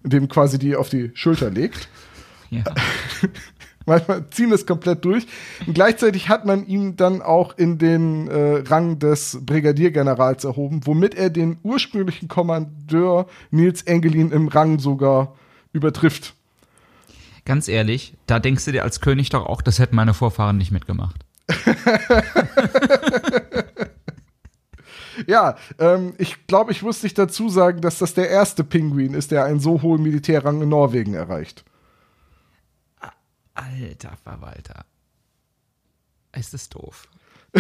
[0.04, 1.88] dem quasi die auf die Schulter legt.
[2.50, 2.66] Ja.
[3.86, 5.26] Manchmal ziehen es komplett durch.
[5.66, 11.16] Und gleichzeitig hat man ihn dann auch in den äh, Rang des Brigadiergenerals erhoben, womit
[11.16, 15.34] er den ursprünglichen Kommandeur Nils Engelin im Rang sogar
[15.72, 16.34] übertrifft.
[17.46, 20.72] Ganz ehrlich, da denkst du dir als König doch auch, das hätten meine Vorfahren nicht
[20.72, 21.16] mitgemacht.
[25.26, 29.32] Ja, ähm, ich glaube, ich muss nicht dazu sagen, dass das der erste Pinguin ist,
[29.32, 31.64] der einen so hohen Militärrang in Norwegen erreicht.
[33.56, 34.86] Alter Verwalter.
[36.36, 37.08] Ist das doof.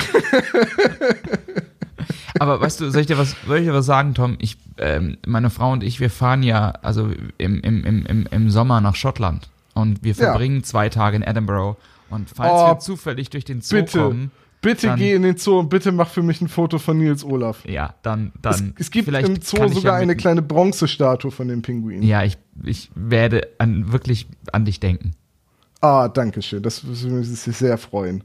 [2.39, 4.35] Aber weißt du, soll ich dir was, soll ich dir was sagen, Tom?
[4.39, 8.79] Ich, ähm, meine Frau und ich, wir fahren ja also im, im, im, im, Sommer
[8.81, 10.29] nach Schottland und wir Ja.
[10.29, 11.77] verbringen zwei Tage in Edinburgh.
[12.09, 14.31] Und falls Oh, wir zufällig durch den Zoo Bitte, kommen,
[14.71, 17.23] bitte dann- geh in den Zoo und bitte mach für mich ein Foto von Nils
[17.23, 17.63] Olaf.
[17.65, 18.73] ja, dann, Es, dann.
[18.77, 22.01] es gibt vielleicht im Zoo sogar ja eine mit- kleine Bronzestatue von dem Pinguin.
[22.03, 25.13] Ja, ich, ich werde an, wirklich an dich denken.
[25.81, 26.63] Ah, danke schön.
[26.63, 28.23] Das würde mich sehr freuen.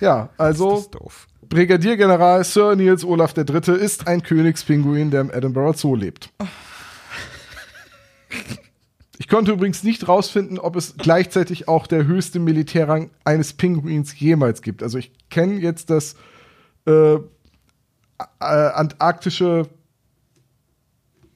[0.00, 0.86] Ja, also.
[1.48, 3.76] Brigadiergeneral Sir Nils Olaf III.
[3.76, 6.30] ist ein Königspinguin, der im Edinburgh Zoo lebt.
[9.18, 14.62] Ich konnte übrigens nicht rausfinden, ob es gleichzeitig auch der höchste Militärrang eines Pinguins jemals
[14.62, 14.82] gibt.
[14.82, 16.16] Also ich kenne jetzt das
[16.86, 17.18] äh, äh,
[18.38, 19.68] antarktische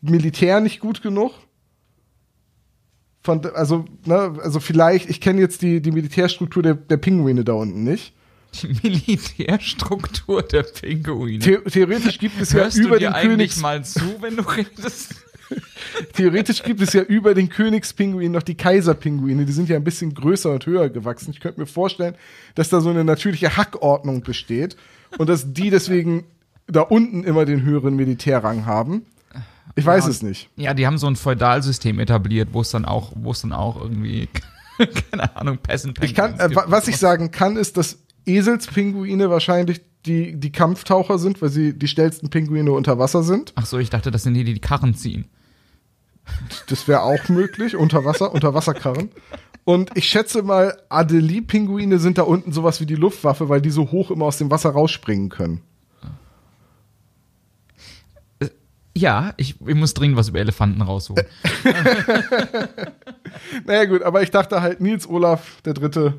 [0.00, 1.32] Militär nicht gut genug.
[3.22, 7.52] Von, also, ne, also vielleicht, ich kenne jetzt die, die Militärstruktur der, der Pinguine da
[7.52, 8.14] unten nicht.
[8.62, 11.42] Die Militärstruktur der Pinguine.
[11.42, 14.36] The theoretisch gibt es ja Hörst über du dir den eigentlich Königs mal zu, wenn
[14.36, 15.14] du redest?
[16.14, 19.44] Theoretisch gibt es ja über den Königspinguin noch die Kaiserpinguine.
[19.44, 21.30] Die sind ja ein bisschen größer und höher gewachsen.
[21.30, 22.14] Ich könnte mir vorstellen,
[22.54, 24.76] dass da so eine natürliche Hackordnung besteht
[25.16, 26.24] und dass die deswegen
[26.66, 29.06] da unten immer den höheren Militärrang haben.
[29.74, 30.50] Ich weiß Ja, es nicht.
[30.56, 33.80] Ja, die haben so ein Feudalsystem etabliert, wo es dann auch, wo es dann auch
[33.80, 34.28] irgendwie,
[35.10, 40.38] keine Ahnung, Peasant Ich kann, äh, was ich sagen kann, ist, dass Eselspinguine wahrscheinlich die,
[40.38, 43.52] die Kampftaucher sind, weil sie die schnellsten Pinguine unter Wasser sind.
[43.56, 45.26] Ach so, ich dachte, das sind die, die die Karren ziehen.
[46.68, 49.10] Das wäre auch möglich, unter Wasser, unter Wasserkarren.
[49.64, 53.90] Und ich schätze mal, Adelie-Pinguine sind da unten sowas wie die Luftwaffe, weil die so
[53.90, 55.60] hoch immer aus dem Wasser rausspringen können.
[58.96, 61.24] Ja, ich, ich muss dringend was über Elefanten rausholen.
[63.66, 66.14] Naja, gut, aber ich dachte halt, Nils Olaf, der Dritte,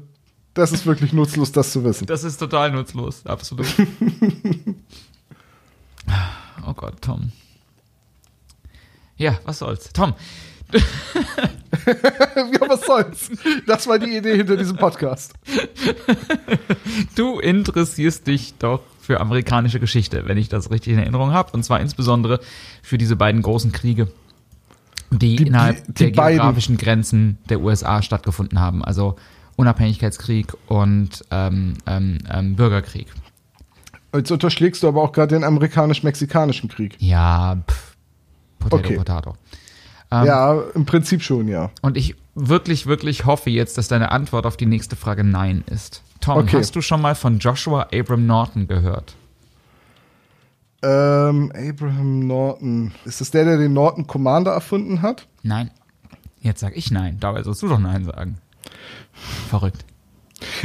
[0.53, 2.05] das ist wirklich nutzlos, das zu wissen.
[2.05, 3.67] Das ist total nutzlos, absolut.
[6.67, 7.31] Oh Gott, Tom.
[9.19, 9.89] Ja, was soll's.
[9.93, 10.13] Tom,
[10.73, 13.29] ja, was soll's?
[13.67, 15.33] Das war die Idee hinter diesem Podcast.
[17.15, 21.51] du interessierst dich doch für amerikanische Geschichte, wenn ich das richtig in Erinnerung habe.
[21.53, 22.39] Und zwar insbesondere
[22.83, 24.11] für diese beiden großen Kriege,
[25.11, 26.37] die, Die- innerhalb die- die der beiden.
[26.37, 28.83] geografischen Grenzen der USA stattgefunden haben.
[28.85, 29.15] Also
[29.55, 33.07] Unabhängigkeitskrieg und ähm, ähm, ähm, Bürgerkrieg.
[34.13, 36.95] Jetzt unterschlägst du aber auch gerade den amerikanisch-mexikanischen Krieg.
[36.99, 37.88] Ja, pff,
[38.59, 38.97] Potato, Okay.
[38.97, 39.35] Potato.
[40.11, 41.69] Ähm, ja, im Prinzip schon, ja.
[41.81, 46.01] Und ich wirklich, wirklich hoffe jetzt, dass deine Antwort auf die nächste Frage Nein ist.
[46.19, 46.57] Tom, Okay.
[46.57, 49.15] hast du schon mal von Joshua Abram Norton gehört?
[50.81, 52.91] Ähm, Abraham Norton.
[53.05, 55.27] Ist das der, der den Norton Commander erfunden hat?
[55.43, 55.71] Nein.
[56.41, 57.17] Jetzt sag ich Nein.
[57.19, 58.37] Dabei sollst du doch Nein sagen.
[59.49, 59.83] Verrückt.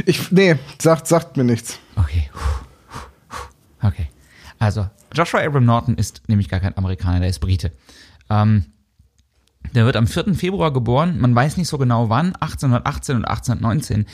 [0.05, 1.79] Ich, nee, sagt, sagt mir nichts.
[1.97, 2.29] Okay.
[3.81, 4.07] Okay.
[4.57, 7.71] Also, Joshua Abram Norton ist nämlich gar kein Amerikaner, der ist Brite.
[8.29, 8.65] Ähm,
[9.73, 10.35] der wird am 4.
[10.35, 14.05] Februar geboren, man weiß nicht so genau wann, 1818 und 1819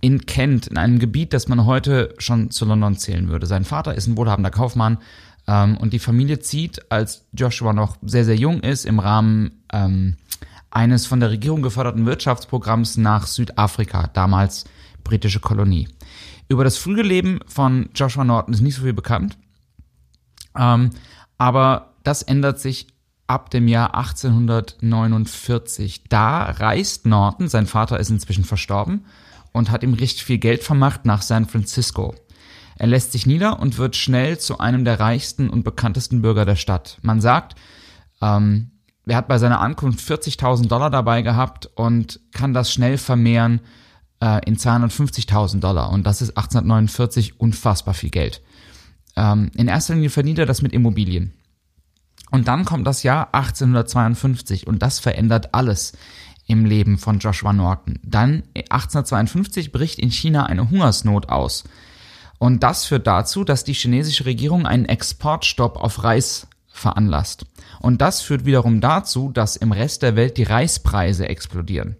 [0.00, 3.46] in Kent, in einem Gebiet, das man heute schon zu London zählen würde.
[3.46, 4.98] Sein Vater ist ein wohlhabender Kaufmann
[5.46, 10.16] ähm, und die Familie zieht, als Joshua noch sehr, sehr jung ist, im Rahmen ähm,
[10.70, 14.64] eines von der Regierung geförderten Wirtschaftsprogramms nach Südafrika, damals
[15.04, 15.88] britische Kolonie.
[16.48, 19.38] Über das frühe Leben von Joshua Norton ist nicht so viel bekannt.
[20.58, 20.90] Ähm,
[21.38, 22.88] aber das ändert sich
[23.26, 26.04] ab dem Jahr 1849.
[26.08, 29.06] Da reist Norton, sein Vater ist inzwischen verstorben,
[29.52, 32.14] und hat ihm richtig viel Geld vermacht nach San Francisco.
[32.76, 36.56] Er lässt sich nieder und wird schnell zu einem der reichsten und bekanntesten Bürger der
[36.56, 36.98] Stadt.
[37.02, 37.54] Man sagt,
[38.20, 38.72] ähm,
[39.06, 43.60] er hat bei seiner Ankunft 40.000 Dollar dabei gehabt und kann das schnell vermehren
[44.20, 45.90] äh, in 250.000 Dollar.
[45.90, 48.42] Und das ist 1849 unfassbar viel Geld.
[49.16, 51.34] Ähm, in erster Linie verdient er das mit Immobilien.
[52.34, 55.92] Und dann kommt das Jahr 1852 und das verändert alles
[56.48, 58.00] im Leben von Joshua Norton.
[58.02, 61.62] Dann 1852 bricht in China eine Hungersnot aus.
[62.40, 67.46] Und das führt dazu, dass die chinesische Regierung einen Exportstopp auf Reis veranlasst.
[67.78, 71.94] Und das führt wiederum dazu, dass im Rest der Welt die Reispreise explodieren.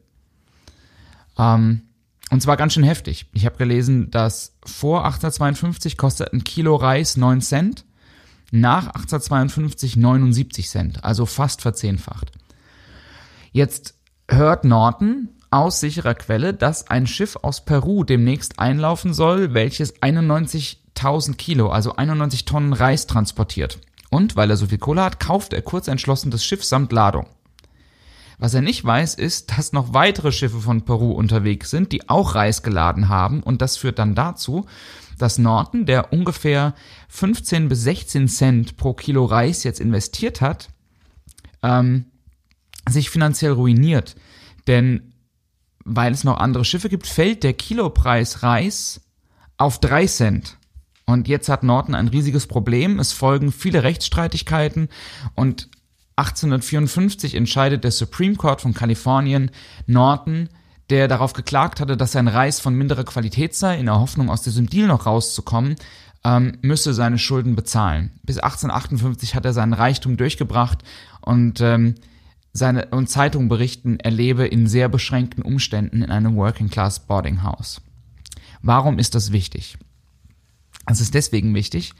[1.38, 1.82] Ähm,
[2.30, 3.26] und zwar ganz schön heftig.
[3.34, 7.84] Ich habe gelesen, dass vor 1852 kostet ein Kilo Reis 9 Cent,
[8.50, 12.32] nach 1852 79 Cent, also fast verzehnfacht.
[13.52, 13.94] Jetzt
[14.28, 21.36] hört Norton aus sicherer Quelle, dass ein Schiff aus Peru demnächst einlaufen soll, welches 91.000
[21.36, 23.78] Kilo, also 91 Tonnen Reis transportiert.
[24.10, 27.26] Und weil er so viel Kohle hat, kauft er kurz entschlossen das Schiff samt Ladung.
[28.38, 32.34] Was er nicht weiß, ist, dass noch weitere Schiffe von Peru unterwegs sind, die auch
[32.34, 33.42] Reis geladen haben.
[33.42, 34.66] Und das führt dann dazu,
[35.18, 36.74] dass Norton, der ungefähr
[37.08, 40.68] 15 bis 16 Cent pro Kilo Reis jetzt investiert hat,
[41.62, 42.06] ähm,
[42.88, 44.16] sich finanziell ruiniert.
[44.66, 45.12] Denn
[45.84, 49.02] weil es noch andere Schiffe gibt, fällt der Kilopreis Reis
[49.58, 50.56] auf 3 Cent.
[51.06, 52.98] Und jetzt hat Norton ein riesiges Problem.
[52.98, 54.88] Es folgen viele Rechtsstreitigkeiten
[55.34, 55.68] und
[56.16, 59.50] 1854 entscheidet der Supreme Court von Kalifornien
[59.86, 60.48] Norton,
[60.90, 64.42] der darauf geklagt hatte, dass sein Reis von minderer Qualität sei, in der Hoffnung, aus
[64.42, 65.76] diesem Deal noch rauszukommen,
[66.24, 68.10] ähm, müsse seine Schulden bezahlen.
[68.22, 70.78] Bis 1858 hat er seinen Reichtum durchgebracht
[71.20, 71.94] und ähm,
[72.52, 77.42] seine und Zeitungen berichten, er lebe in sehr beschränkten Umständen in einem Working Class Boarding
[77.42, 77.80] House.
[78.62, 79.76] Warum ist das wichtig?
[80.86, 81.94] Es ist deswegen wichtig,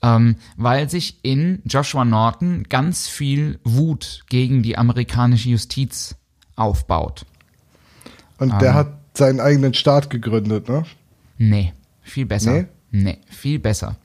[0.00, 6.16] ähm, weil sich in Joshua Norton ganz viel Wut gegen die amerikanische Justiz
[6.54, 7.26] aufbaut.
[8.38, 8.58] Und Ah.
[8.58, 10.84] der hat seinen eigenen Staat gegründet, ne?
[11.38, 11.72] Nee,
[12.02, 12.52] viel besser.
[12.52, 12.66] Nee?
[12.90, 13.96] Nee, viel besser.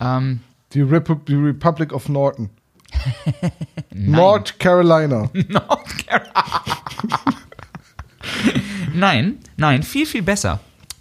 [0.00, 0.40] Ähm,
[0.72, 2.50] Die, Repu die Republic of Norton.
[3.94, 5.30] North Carolina.
[5.48, 6.32] North Carolina.
[8.94, 10.60] nein, nein, viel, viel besser.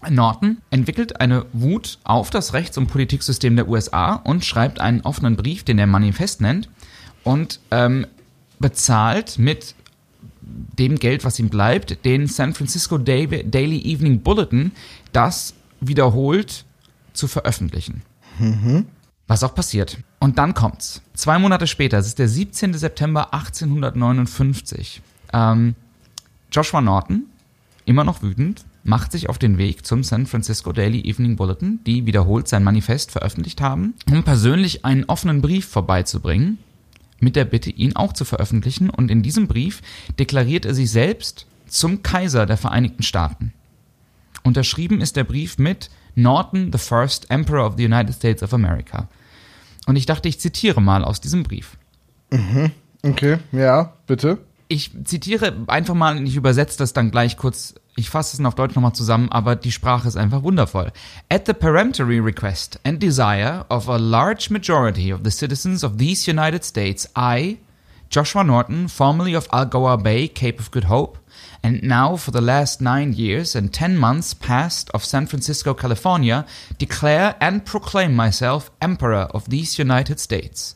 [0.09, 5.35] Norton entwickelt eine Wut auf das Rechts- und Politiksystem der USA und schreibt einen offenen
[5.37, 6.69] Brief, den er Manifest nennt,
[7.23, 8.05] und ähm,
[8.59, 9.75] bezahlt mit
[10.77, 14.71] dem Geld, was ihm bleibt, den San Francisco Daily Evening Bulletin,
[15.11, 16.65] das wiederholt
[17.13, 18.01] zu veröffentlichen.
[19.27, 19.97] Was auch passiert.
[20.19, 21.01] Und dann kommt's.
[21.13, 22.73] Zwei Monate später, es ist der 17.
[22.73, 25.01] September 1859.
[25.31, 25.75] Ähm,
[26.51, 27.25] Joshua Norton,
[27.85, 32.05] immer noch wütend, macht sich auf den Weg zum San Francisco Daily Evening Bulletin, die
[32.05, 36.57] wiederholt sein Manifest veröffentlicht haben, um persönlich einen offenen Brief vorbeizubringen,
[37.23, 38.89] mit der Bitte, ihn auch zu veröffentlichen.
[38.89, 39.81] Und in diesem Brief
[40.19, 43.53] deklariert er sich selbst zum Kaiser der Vereinigten Staaten.
[44.43, 49.07] Unterschrieben ist der Brief mit Norton, the First Emperor of the United States of America.
[49.85, 51.77] Und ich dachte, ich zitiere mal aus diesem Brief.
[53.03, 54.39] Okay, ja, bitte.
[54.67, 57.75] Ich zitiere einfach mal und ich übersetze das dann gleich kurz.
[57.95, 60.91] Ich fasse es auf Deutsch nochmal zusammen, aber die Sprache ist einfach wundervoll.
[61.29, 66.27] At the peremptory request and desire of a large majority of the citizens of these
[66.27, 67.59] United States, I,
[68.09, 71.19] Joshua Norton, formerly of Algoa Bay, Cape of Good Hope,
[71.61, 76.45] and now for the last nine years and ten months past of San Francisco, California,
[76.79, 80.75] declare and proclaim myself Emperor of these United States.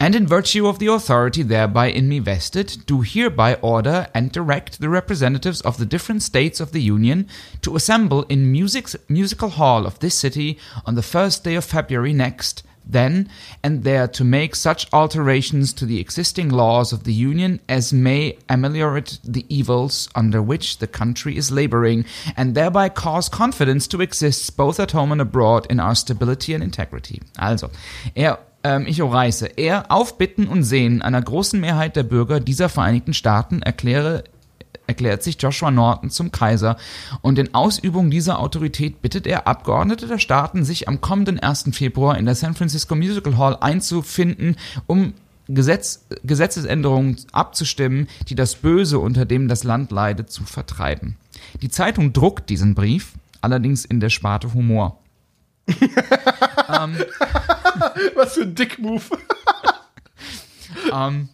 [0.00, 4.80] And in virtue of the authority thereby in me vested, do hereby order and direct
[4.80, 7.28] the representatives of the different states of the Union
[7.62, 12.62] to assemble in musical hall of this city on the first day of February next,
[12.88, 13.28] then
[13.62, 18.38] and there to make such alterations to the existing laws of the Union as may
[18.48, 22.04] ameliorate the evils under which the country is laboring,
[22.36, 26.62] and thereby cause confidence to exist both at home and abroad in our stability and
[26.62, 27.20] integrity.
[27.38, 27.70] Also,
[28.16, 29.46] er ähm, ich reiße.
[29.56, 34.24] Er auf Bitten und Sehen einer großen Mehrheit der Bürger dieser Vereinigten Staaten erkläre
[34.86, 36.78] erklärt sich Joshua Norton zum Kaiser
[37.20, 41.70] und in Ausübung dieser Autorität bittet er Abgeordnete der Staaten, sich am kommenden 1.
[41.72, 44.56] Februar in der San Francisco Musical Hall einzufinden,
[44.86, 45.12] um
[45.46, 51.16] Gesetz, Gesetzesänderungen abzustimmen, die das Böse, unter dem das Land leidet, zu vertreiben.
[51.62, 54.98] Die Zeitung druckt diesen Brief, allerdings in der Sparte Humor.
[58.14, 59.02] Was für ein Dick-Move.
[60.92, 61.28] Ähm,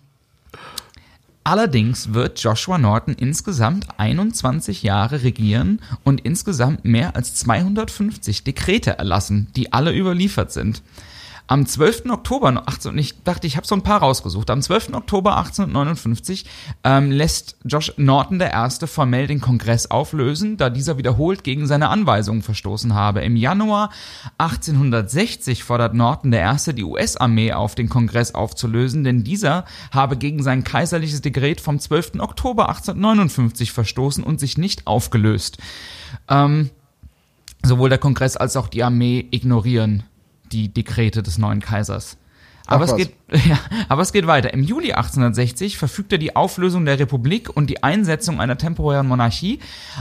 [1.44, 9.48] allerdings wird Joshua Norton insgesamt 21 Jahre regieren und insgesamt mehr als 250 Dekrete erlassen,
[9.54, 10.82] die alle überliefert sind.
[11.46, 12.04] Am 12.
[12.08, 14.48] Oktober, 18, ich dachte, ich habe so ein paar rausgesucht.
[14.48, 14.94] Am 12.
[14.94, 16.46] Oktober 1859
[16.84, 18.86] ähm, lässt Josh Norton I.
[18.86, 23.20] formell den Kongress auflösen, da dieser wiederholt gegen seine Anweisungen verstoßen habe.
[23.20, 23.90] Im Januar
[24.38, 26.72] 1860 fordert Norton I.
[26.72, 32.20] die US-Armee auf, den Kongress aufzulösen, denn dieser habe gegen sein kaiserliches Dekret vom 12.
[32.20, 35.58] Oktober 1859 verstoßen und sich nicht aufgelöst.
[36.26, 36.70] Ähm,
[37.62, 40.04] sowohl der Kongress als auch die Armee ignorieren
[40.54, 42.16] die Dekrete des neuen Kaisers.
[42.66, 43.12] Aber Ach es, geht,
[43.46, 44.54] ja, aber es geht weiter.
[44.54, 49.58] Im Juli 1860 verfügt er die Auflösung der Republik und die Einsetzung einer temporären Monarchie.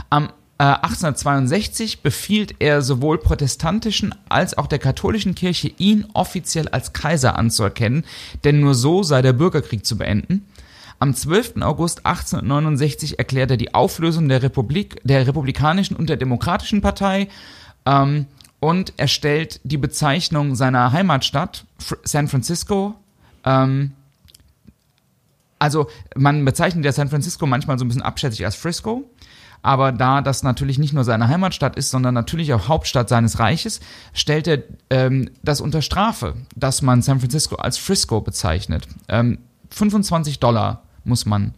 [0.08, 6.92] Am äh, 1862 befiehlt er sowohl protestantischen als auch der katholischen Kirche, ihn offiziell als
[6.92, 8.04] Kaiser anzuerkennen,
[8.44, 10.46] denn nur so sei der Bürgerkrieg zu beenden.
[11.00, 11.60] Am 12.
[11.60, 17.28] August 1869 erklärt er die Auflösung der Republik, der Republikanischen und der Demokratischen Partei
[17.84, 18.26] ähm,
[18.64, 21.66] und er stellt die Bezeichnung seiner Heimatstadt,
[22.02, 22.94] San Francisco,
[23.44, 23.92] ähm,
[25.58, 25.86] also
[26.16, 29.04] man bezeichnet ja San Francisco manchmal so ein bisschen abschätzig als Frisco,
[29.60, 33.80] aber da das natürlich nicht nur seine Heimatstadt ist, sondern natürlich auch Hauptstadt seines Reiches,
[34.14, 38.88] stellt er ähm, das unter Strafe, dass man San Francisco als Frisco bezeichnet.
[39.08, 39.40] Ähm,
[39.72, 41.52] 25 Dollar muss man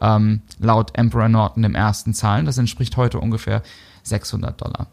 [0.00, 2.46] ähm, laut Emperor Norton ersten zahlen.
[2.46, 3.62] Das entspricht heute ungefähr
[4.02, 4.88] 600 Dollar.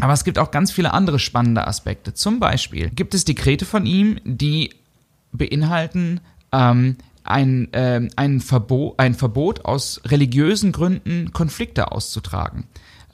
[0.00, 2.14] Aber es gibt auch ganz viele andere spannende Aspekte.
[2.14, 4.70] Zum Beispiel gibt es Dekrete von ihm, die
[5.32, 6.20] beinhalten
[6.52, 12.64] ähm, ein, ähm, ein, Verbot, ein Verbot aus religiösen Gründen Konflikte auszutragen.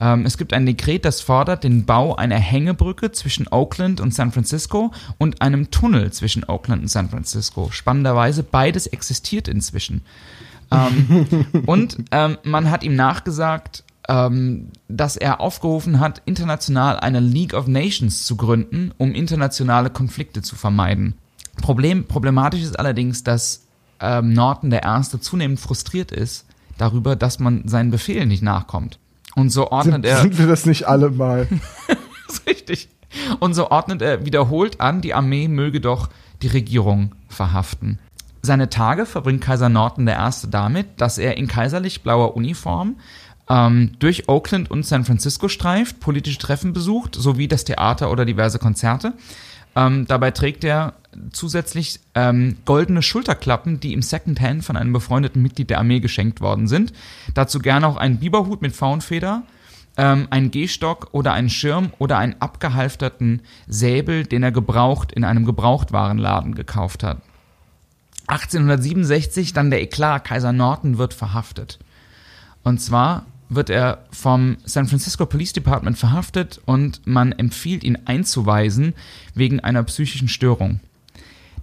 [0.00, 4.32] Ähm, es gibt ein Dekret, das fordert den Bau einer Hängebrücke zwischen Oakland und San
[4.32, 7.68] Francisco und einem Tunnel zwischen Oakland und San Francisco.
[7.70, 10.02] Spannenderweise, beides existiert inzwischen.
[10.70, 17.54] Ähm, und ähm, man hat ihm nachgesagt, ähm, dass er aufgerufen hat, international eine League
[17.54, 21.14] of Nations zu gründen, um internationale Konflikte zu vermeiden.
[21.60, 23.66] Problem, problematisch ist allerdings, dass
[24.00, 26.46] ähm, Norton der Erste zunehmend frustriert ist
[26.78, 28.98] darüber, dass man seinen Befehlen nicht nachkommt.
[29.34, 30.22] Und so ordnet Sind, er.
[30.22, 31.46] sind wir das nicht alle mal?
[32.26, 32.88] Das ist richtig.
[33.40, 36.10] Und so ordnet er wiederholt an, die Armee möge doch
[36.42, 37.98] die Regierung verhaften.
[38.42, 40.30] Seine Tage verbringt Kaiser Norton I.
[40.50, 42.96] damit, dass er in kaiserlich blauer Uniform
[43.48, 48.58] ähm, durch Oakland und San Francisco streift, politische Treffen besucht, sowie das Theater oder diverse
[48.58, 49.14] Konzerte.
[49.74, 50.94] Ähm, dabei trägt er
[51.32, 56.68] zusätzlich ähm, goldene Schulterklappen, die ihm Secondhand von einem befreundeten Mitglied der Armee geschenkt worden
[56.68, 56.92] sind.
[57.34, 59.42] Dazu gerne auch einen Biberhut mit Faunfeder,
[59.96, 65.44] ähm, einen Gehstock oder einen Schirm oder einen abgehalfterten Säbel, den er gebraucht in einem
[65.44, 67.18] Gebrauchtwarenladen gekauft hat.
[68.26, 71.78] 1867 dann der Eklat, Kaiser Norton wird verhaftet.
[72.62, 78.94] Und zwar wird er vom San Francisco Police Department verhaftet und man empfiehlt ihn einzuweisen
[79.34, 80.80] wegen einer psychischen Störung.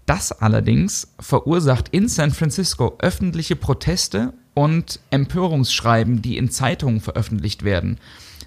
[0.05, 7.99] Das allerdings verursacht in San Francisco öffentliche Proteste und Empörungsschreiben, die in Zeitungen veröffentlicht werden.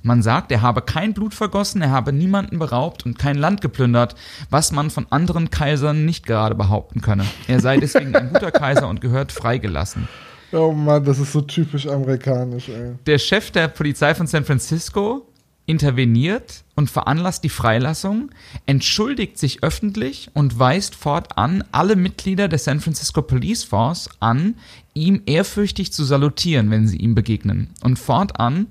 [0.02, 4.14] Man sagt, er habe kein Blut vergossen, er habe niemanden beraubt und kein Land geplündert,
[4.48, 7.24] was man von anderen Kaisern nicht gerade behaupten könne.
[7.48, 10.08] Er sei deswegen ein guter Kaiser und gehört freigelassen.
[10.52, 12.94] Oh Mann, das ist so typisch amerikanisch, ey.
[13.06, 15.26] Der Chef der Polizei von San Francisco
[15.66, 18.30] interveniert und veranlasst die Freilassung,
[18.64, 24.54] entschuldigt sich öffentlich und weist fortan alle Mitglieder der San Francisco Police Force an,
[24.94, 27.68] ihm ehrfürchtig zu salutieren, wenn sie ihm begegnen.
[27.82, 28.66] Und fortan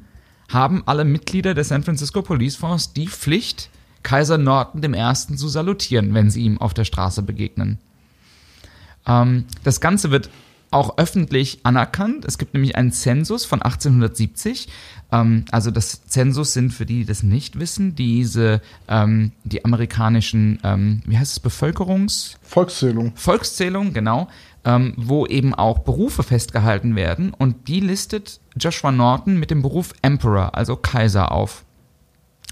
[0.49, 3.69] haben alle Mitglieder der San Francisco Police Force die Pflicht,
[4.01, 5.13] Kaiser Norton I.
[5.13, 7.77] zu salutieren, wenn sie ihm auf der Straße begegnen.
[9.05, 10.31] Ähm, das Ganze wird
[10.71, 12.25] auch öffentlich anerkannt.
[12.25, 14.67] Es gibt nämlich einen Zensus von 1870.
[15.11, 20.59] Ähm, also das Zensus sind für die, die das nicht wissen, diese ähm, die amerikanischen,
[20.63, 23.13] ähm, wie heißt es, Bevölkerungs Volkszählung.
[23.15, 24.27] Volkszählung, genau,
[24.65, 29.93] ähm, wo eben auch Berufe festgehalten werden und die listet Joshua Norton mit dem Beruf
[30.01, 31.63] Emperor, also Kaiser auf.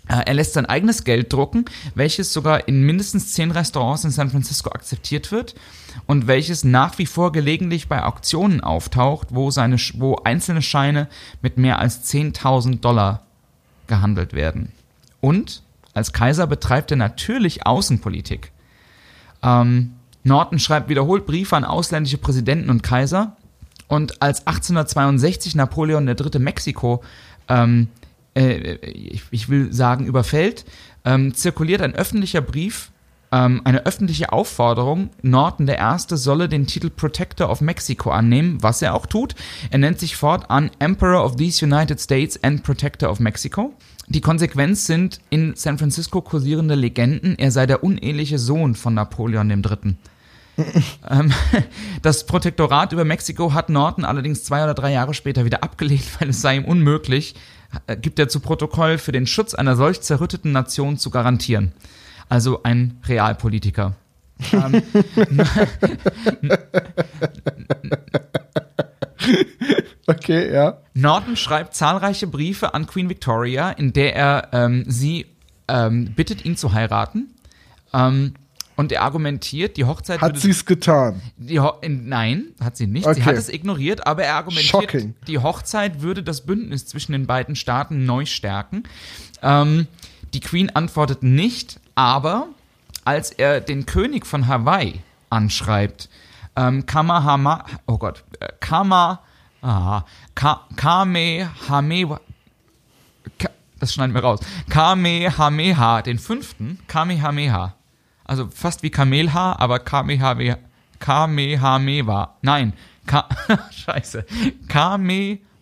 [0.07, 4.29] Äh, Er lässt sein eigenes Geld drucken, welches sogar in mindestens zehn Restaurants in San
[4.29, 5.55] Francisco akzeptiert wird
[6.07, 11.07] und welches nach wie vor gelegentlich bei Auktionen auftaucht, wo, seine, wo einzelne Scheine
[11.41, 13.21] mit mehr als 10.000 Dollar
[13.87, 14.71] gehandelt werden.
[15.21, 18.51] Und als Kaiser betreibt er natürlich Außenpolitik.
[19.41, 19.93] Ähm,
[20.23, 23.37] Norton schreibt wiederholt Briefe an ausländische Präsidenten und Kaiser.
[23.87, 26.39] Und als 1862 Napoleon III.
[26.39, 27.03] Mexiko
[27.47, 27.87] ähm,
[28.35, 30.65] äh, ich, ich will sagen, überfällt,
[31.03, 32.91] ähm, zirkuliert ein öffentlicher Brief,
[33.31, 38.81] ähm, eine öffentliche Aufforderung, Norton der Erste solle den Titel Protector of Mexico annehmen, was
[38.81, 39.35] er auch tut.
[39.71, 43.73] Er nennt sich fortan Emperor of these United States and Protector of Mexico.
[44.07, 49.49] Die Konsequenz sind in San Francisco kursierende Legenden, er sei der uneheliche Sohn von Napoleon
[49.49, 49.95] III.
[51.09, 51.33] Ähm,
[52.01, 56.29] das Protektorat über Mexiko hat Norton allerdings zwei oder drei Jahre später wieder abgelehnt, weil
[56.29, 57.35] es sei ihm unmöglich,
[58.01, 61.73] gibt er zu Protokoll, für den Schutz einer solch zerrütteten Nation zu garantieren.
[62.29, 63.95] Also ein Realpolitiker.
[64.51, 64.81] ähm,
[70.07, 70.77] Okay, ja.
[70.93, 75.25] Norton schreibt zahlreiche Briefe an Queen Victoria, in der er ähm, sie
[75.67, 77.33] ähm, bittet, ihn zu heiraten.
[77.91, 78.35] Ähm,
[78.75, 81.21] und er argumentiert, die Hochzeit Hat sie es getan?
[81.57, 83.05] Ho in, nein, hat sie nicht.
[83.05, 83.21] Sie Okay.
[83.23, 85.15] hat es ignoriert, aber er argumentiert, Shocking.
[85.27, 88.83] die Hochzeit würde das Bündnis zwischen den beiden Staaten neu stärken.
[89.41, 89.87] Ähm,
[90.33, 92.47] die Queen antwortet nicht, aber
[93.05, 96.09] als er den König von Hawaii anschreibt,
[96.57, 99.21] ähm, Kamahama, oh Gott, äh, Kama,
[99.61, 100.03] ah,
[100.35, 102.19] Ka, Kamehameha,
[103.39, 103.49] Ka,
[103.79, 107.75] das schneiden wir raus, Kamehameha, den fünften, Kamehameha,
[108.25, 110.57] also fast wie Kamelhaar, aber Kamehameha,
[110.99, 112.73] Kamehameha, nein,
[113.05, 113.29] Ka,
[113.71, 114.25] scheiße,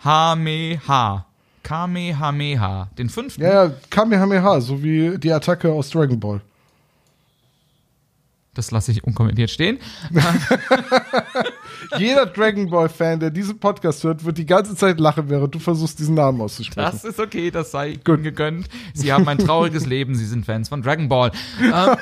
[0.04, 1.26] Kamehameha,
[1.62, 6.42] Kamehameha, den fünften, Ja, ja, Kamehameha, so wie die Attacke aus Dragon Ball.
[8.54, 9.80] Das lasse ich unkommentiert stehen,
[11.98, 16.00] Jeder Dragon Ball-Fan, der diesen Podcast hört, wird die ganze Zeit lachen, während du versuchst,
[16.00, 16.92] diesen Namen auszusprechen.
[16.92, 18.68] Das ist okay, das sei Ihnen gegönnt.
[18.94, 21.32] Sie haben ein trauriges Leben, Sie sind Fans von Dragon Ball.
[21.62, 21.98] Ähm,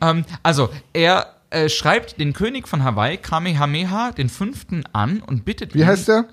[0.00, 5.74] ähm, also, er äh, schreibt den König von Hawaii, Kamehameha, den fünften, an und bittet
[5.74, 6.26] Wie ihn, heißt der?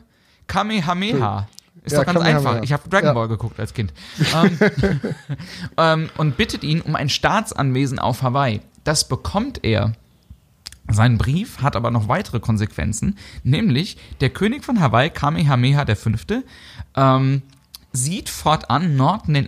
[0.48, 1.48] Kamehameha.
[1.84, 2.62] Ist Ja, doch ganz einfach.
[2.62, 3.14] Ich habe Dragon.
[3.14, 3.94] Ball geguckt als Kind.
[4.36, 4.60] ähm,
[5.78, 8.62] ähm, und bittet ihn um ein Staatsanwesen auf Hawaii.
[8.84, 9.94] Das bekommt er.
[10.90, 16.10] Sein Brief hat aber noch weitere Konsequenzen, nämlich der König von Hawaii, Kamehameha V.,
[16.96, 17.42] ähm,
[17.94, 19.48] sieht fortan Norton I.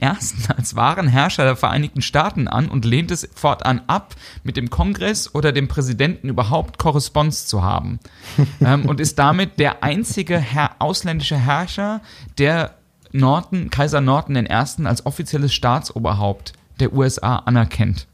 [0.55, 5.33] als wahren Herrscher der Vereinigten Staaten an und lehnt es fortan ab, mit dem Kongress
[5.33, 7.99] oder dem Präsidenten überhaupt Korrespondenz zu haben.
[8.61, 12.01] ähm, und ist damit der einzige Herr, ausländische Herrscher,
[12.37, 12.75] der
[13.11, 14.49] Norton, Kaiser Norton I.
[14.49, 18.05] als offizielles Staatsoberhaupt der USA anerkennt.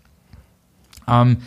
[1.08, 1.38] Ähm,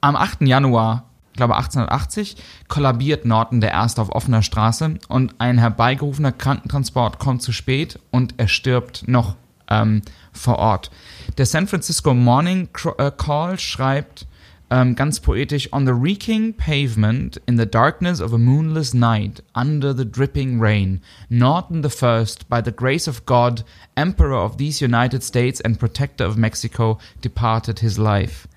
[0.00, 0.42] am 8.
[0.42, 1.04] Januar,
[1.36, 7.42] ich glaube 1880, kollabiert Norton der Erste auf offener Straße und ein herbeigerufener Krankentransport kommt
[7.42, 9.36] zu spät und er stirbt noch
[9.68, 10.00] ähm,
[10.32, 10.90] vor Ort.
[11.36, 14.26] Der San Francisco Morning äh, Call schreibt
[14.70, 19.94] ähm, ganz poetisch: On the reeking pavement, in the darkness of a moonless night, under
[19.94, 23.62] the dripping rain, Norton the First, by the grace of God,
[23.94, 28.48] Emperor of these United States and Protector of Mexico, departed his life.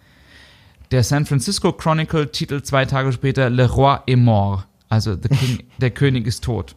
[0.92, 5.64] Der San Francisco Chronicle titelt zwei Tage später Le Roi est mort, also the King,
[5.80, 6.76] der König ist tot.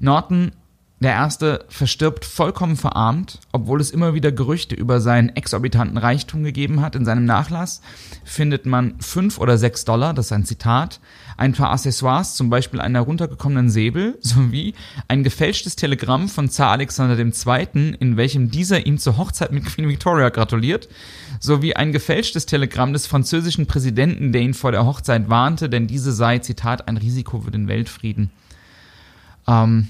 [0.00, 0.52] Norton
[1.00, 6.80] Der erste verstirbt vollkommen verarmt, obwohl es immer wieder Gerüchte über seinen exorbitanten Reichtum gegeben
[6.80, 6.94] hat.
[6.94, 7.82] In seinem Nachlass
[8.24, 11.00] findet man fünf oder sechs Dollar, das ist ein Zitat,
[11.36, 14.74] ein paar Accessoires, zum Beispiel einen heruntergekommenen Säbel, sowie
[15.08, 19.88] ein gefälschtes Telegramm von Zar Alexander II., in welchem dieser ihm zur Hochzeit mit Queen
[19.88, 20.88] Victoria gratuliert,
[21.40, 26.12] sowie ein gefälschtes Telegramm des französischen Präsidenten, der ihn vor der Hochzeit warnte, denn diese
[26.12, 28.30] sei, Zitat, ein Risiko für den Weltfrieden.
[29.46, 29.88] Ähm,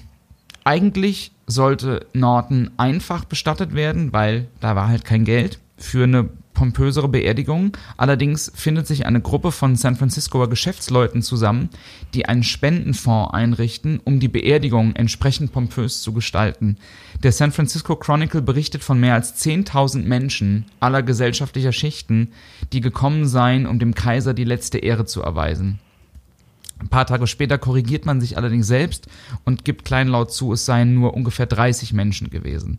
[0.64, 7.08] eigentlich sollte Norton einfach bestattet werden, weil da war halt kein Geld für eine pompösere
[7.08, 7.76] Beerdigung.
[7.96, 11.68] Allerdings findet sich eine Gruppe von San Franciscoer Geschäftsleuten zusammen,
[12.14, 16.76] die einen Spendenfonds einrichten, um die Beerdigung entsprechend pompös zu gestalten.
[17.22, 22.28] Der San Francisco Chronicle berichtet von mehr als 10.000 Menschen aller gesellschaftlicher Schichten,
[22.72, 25.80] die gekommen seien, um dem Kaiser die letzte Ehre zu erweisen.
[26.84, 29.06] Ein paar Tage später korrigiert man sich allerdings selbst
[29.44, 32.78] und gibt kleinlaut zu, es seien nur ungefähr 30 Menschen gewesen.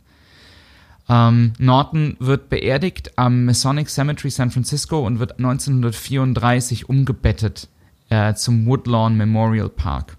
[1.09, 7.67] Ähm, Norton wird beerdigt am Masonic Cemetery San Francisco und wird 1934 umgebettet
[8.09, 10.17] äh, zum Woodlawn Memorial Park.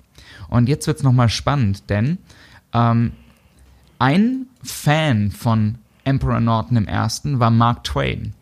[0.48, 2.18] Und jetzt wird's nochmal spannend, denn
[2.72, 3.12] ähm,
[4.00, 8.34] ein Fan von Emperor Norton Ersten war Mark Twain.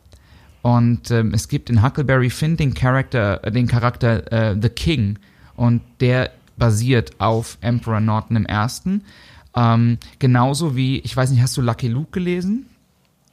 [0.62, 5.18] Und ähm, es gibt in Huckleberry Finn den Charakter, äh, den Charakter äh, The King
[5.57, 9.05] und der basiert auf Emperor Norton im Ersten.
[9.57, 12.67] Ähm, genauso wie, ich weiß nicht, hast du Lucky Luke gelesen?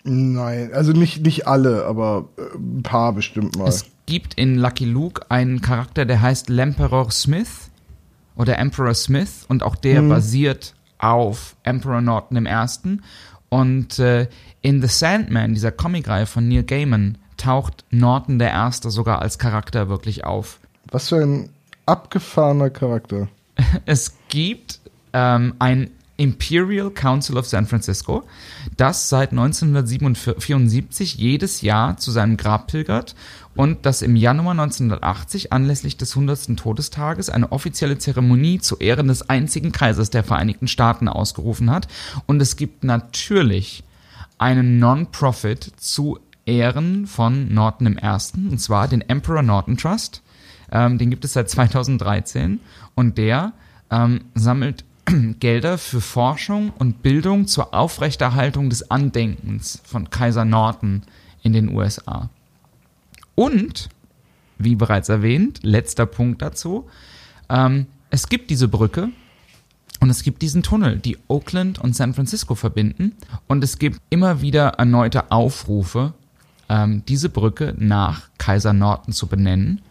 [0.04, 3.68] Nein, also nicht, nicht alle, aber äh, ein paar bestimmt mal.
[3.68, 7.70] Es gibt in Lucky Luke einen Charakter, der heißt L'Emperor Smith
[8.36, 10.10] oder Emperor Smith und auch der Mhm.
[10.10, 13.04] basiert auf Emperor Norton im Ersten.
[13.50, 14.28] Und äh,
[14.62, 19.90] in The Sandman, dieser Comicreihe von Neil Gaiman, taucht Norton der Erste sogar als Charakter
[19.90, 20.60] wirklich auf.
[20.92, 21.50] Was für ein
[21.92, 23.28] abgefahrener Charakter.
[23.86, 24.80] Es gibt
[25.14, 28.24] ähm, ein Imperial Council of San Francisco,
[28.78, 33.16] das seit 1974 jedes Jahr zu seinem Grab pilgert
[33.56, 36.58] und das im Januar 1980 anlässlich des 100.
[36.58, 41.88] Todestages eine offizielle Zeremonie zu Ehren des einzigen Kaisers der Vereinigten Staaten ausgerufen hat.
[42.28, 43.84] Und es gibt natürlich
[44.38, 50.21] einen Non-Profit zu Ehren von Norton Ersten, und zwar den Emperor Norton Trust.
[50.72, 52.60] Ähm, den gibt es seit 2013
[52.96, 53.54] und der
[53.90, 54.86] ähm, sammelt
[55.40, 61.04] Gelder für Forschung und Bildung zur Aufrechterhaltung des Andenkens von Kaiser Norton
[61.44, 62.30] in den USA.
[63.36, 63.90] Und,
[64.58, 66.88] wie bereits erwähnt, letzter Punkt dazu,
[67.50, 69.10] ähm, es gibt diese Brücke
[70.00, 73.16] und es gibt diesen Tunnel, die Oakland und San Francisco verbinden.
[73.48, 76.14] Und es gibt immer wieder erneute Aufrufe,
[76.70, 79.82] ähm, diese Brücke nach Kaiser Norton zu benennen.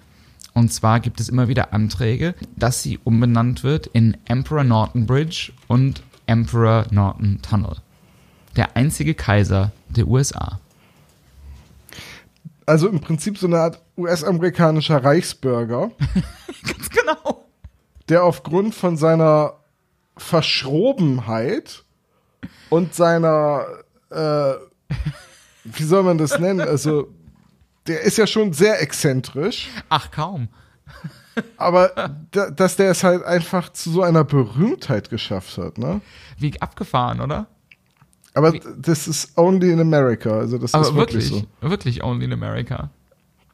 [0.61, 5.53] Und zwar gibt es immer wieder Anträge, dass sie umbenannt wird in Emperor Norton Bridge
[5.69, 7.77] und Emperor Norton Tunnel.
[8.57, 10.61] Der einzige Kaiser der USA.
[12.67, 15.93] Also im Prinzip so eine Art US-amerikanischer Reichsbürger,
[16.63, 17.47] Ganz genau.
[18.11, 19.55] der aufgrund von seiner
[20.19, 21.85] Verschrobenheit
[22.69, 23.65] und seiner,
[24.11, 24.53] äh,
[25.65, 26.61] wie soll man das nennen?
[26.61, 27.09] Also,
[27.87, 30.49] der ist ja schon sehr exzentrisch, Ach kaum.
[31.57, 36.01] aber da, dass der es halt einfach zu so einer Berühmtheit geschafft hat, ne?
[36.39, 37.47] Wie abgefahren, oder?
[38.35, 41.71] Aber das ist only in America, also das Aber ist wirklich, wirklich, so.
[41.71, 42.91] wirklich only in America.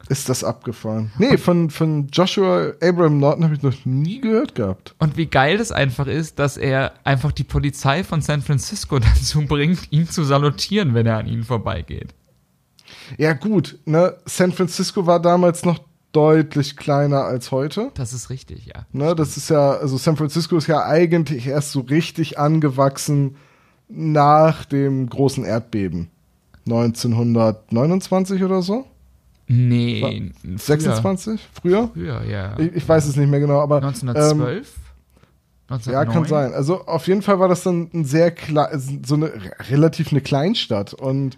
[0.09, 1.11] Ist das abgefahren?
[1.17, 4.95] Nee, von, von Joshua Abraham Norton habe ich noch nie gehört gehabt.
[4.99, 9.41] Und wie geil das einfach ist, dass er einfach die Polizei von San Francisco dazu
[9.45, 12.13] bringt, ihn zu salutieren, wenn er an ihnen vorbeigeht.
[13.17, 14.15] Ja, gut, ne?
[14.25, 15.79] San Francisco war damals noch
[16.11, 17.91] deutlich kleiner als heute.
[17.93, 18.85] Das ist richtig, ja.
[18.91, 23.35] Ne, das ist ja, also San Francisco ist ja eigentlich erst so richtig angewachsen
[23.87, 26.09] nach dem großen Erdbeben.
[26.65, 28.85] 1929 oder so?
[29.47, 30.57] Nee, früher.
[30.57, 31.47] 26?
[31.53, 31.89] Früher?
[31.93, 32.59] Früher, ja.
[32.59, 33.77] Ich, ich weiß es nicht mehr genau, aber.
[33.77, 34.67] 1912?
[35.69, 36.27] Ähm, ja, kann 1909?
[36.27, 36.53] sein.
[36.53, 38.33] Also auf jeden Fall war das dann ein sehr
[39.03, 39.31] so eine
[39.69, 40.93] relativ eine Kleinstadt.
[40.93, 41.37] Und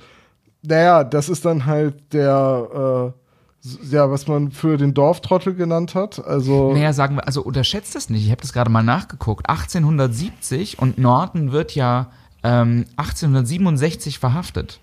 [0.61, 6.23] naja, das ist dann halt der, äh, ja, was man für den Dorftrottel genannt hat.
[6.25, 6.73] Also.
[6.73, 8.23] Naja, sagen wir, also unterschätzt das nicht.
[8.25, 9.49] Ich habe das gerade mal nachgeguckt.
[9.49, 12.09] 1870 und Norton wird ja
[12.43, 14.79] ähm, 1867 verhaftet.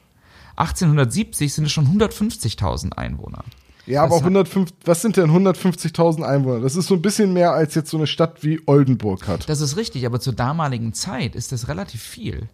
[0.57, 3.45] 1870 sind es schon 150.000 Einwohner.
[3.87, 6.61] Ja, aber Das auch hat- 105, was sind denn 150.000 Einwohner?
[6.61, 9.49] Das ist so ein bisschen mehr als jetzt so eine Stadt wie Oldenburg hat.
[9.49, 12.49] Das ist richtig, aber zur damaligen Zeit ist das relativ viel.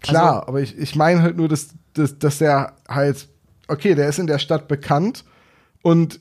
[0.00, 3.28] Klar, Also- aber ich, ich meine halt nur, dass, dass, dass der halt,
[3.68, 5.24] okay, der ist in der Stadt bekannt
[5.82, 6.20] und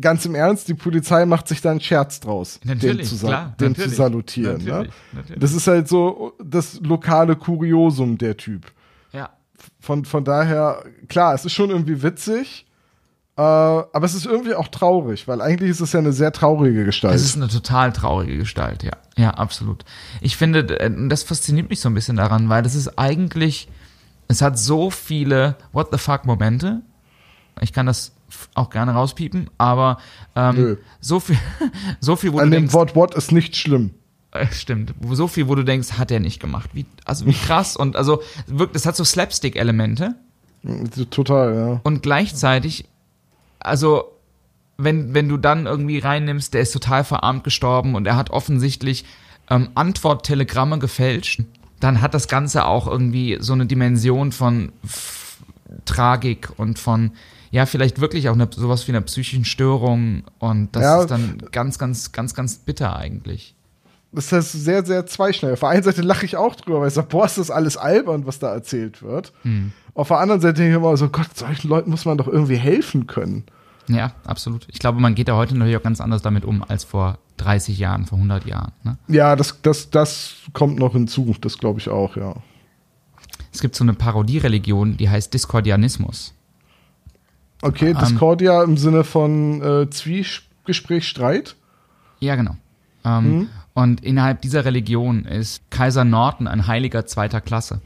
[0.00, 3.54] ganz im Ernst, die Polizei macht sich da einen Scherz draus, Natürlich, den, zu, klar,
[3.58, 4.58] den zu salutieren.
[4.58, 4.70] Ne?
[4.70, 5.40] natürlich, natürlich.
[5.40, 8.72] Das ist halt so das lokale Kuriosum, der Typ.
[9.12, 9.30] Ja.
[9.80, 12.66] Von, von daher, klar, es ist schon irgendwie witzig,
[13.38, 16.84] äh, aber es ist irgendwie auch traurig, weil eigentlich ist es ja eine sehr traurige
[16.84, 17.14] Gestalt.
[17.14, 18.92] Es ist eine total traurige Gestalt, ja.
[19.16, 19.84] Ja, absolut.
[20.20, 23.68] Ich finde, äh, das fasziniert mich so ein bisschen daran, weil das ist eigentlich,
[24.28, 26.82] es hat so viele What the fuck Momente.
[27.60, 28.12] Ich kann das
[28.54, 29.98] auch gerne rauspiepen, aber
[30.34, 31.38] ähm, so viel,
[32.00, 33.90] so viel, wo An du dem denkst, Wort What ist nicht schlimm.
[34.32, 36.70] äh, stimmt, so viel, wo du denkst, hat er nicht gemacht.
[36.74, 40.14] Wie, also wie krass und also wirkt, es hat so Slapstick-Elemente.
[41.10, 41.80] Total, ja.
[41.84, 42.86] Und gleichzeitig,
[43.60, 44.12] also
[44.76, 49.04] wenn, wenn du dann irgendwie reinnimmst, der ist total verarmt gestorben und er hat offensichtlich
[49.48, 51.42] ähm, Antworttelegramme gefälscht,
[51.80, 55.38] dann hat das Ganze auch irgendwie so eine Dimension von F
[55.84, 57.12] Tragik und von,
[57.50, 61.00] ja, vielleicht wirklich auch eine, sowas wie einer psychischen Störung und das Ja.
[61.02, 63.54] ist dann ganz, ganz, ganz, ganz bitter eigentlich.
[64.12, 65.54] Das ist sehr, sehr zweischneidig.
[65.54, 67.76] Auf der einen Seite lache ich auch drüber, weil ich sage, boah, ist das alles
[67.76, 69.32] albern, was da erzählt wird.
[69.42, 69.72] Hm.
[69.94, 72.56] Auf der anderen Seite denke ich immer so, Gott, solchen Leuten muss man doch irgendwie
[72.56, 73.44] helfen können.
[73.88, 74.66] Ja, absolut.
[74.70, 77.78] Ich glaube, man geht da heute natürlich auch ganz anders damit um als vor 30
[77.78, 78.72] Jahren, vor 100 Jahren.
[78.82, 78.98] Ne?
[79.08, 82.34] Ja, das, das, das kommt noch hinzu, das glaube ich auch, ja.
[83.52, 86.34] Es gibt so eine Parodiereligion, die heißt Diskordianismus.
[87.62, 87.98] Okay, Ähm.
[87.98, 91.56] Discordia im Sinne von äh, Zwiegespräch, Streit.
[92.20, 92.56] Ja, genau.
[93.04, 97.80] Ähm, Und innerhalb dieser Religion ist Kaiser Norton ein Heiliger zweiter Klasse.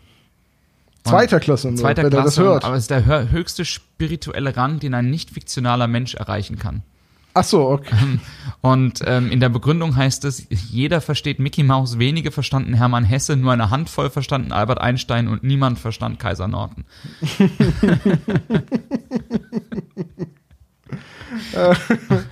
[1.04, 2.64] Zweiter Klasse, nur, Zweiter wenn Klasse, das hört.
[2.64, 6.82] aber es ist der hö- höchste spirituelle Rang, den ein nicht fiktionaler Mensch erreichen kann.
[7.32, 7.94] Ach so, okay.
[8.60, 13.36] Und ähm, in der Begründung heißt es, jeder versteht Mickey Mouse, wenige verstanden Hermann Hesse,
[13.36, 16.84] nur eine Handvoll verstanden Albert Einstein und niemand verstand Kaiser Norton.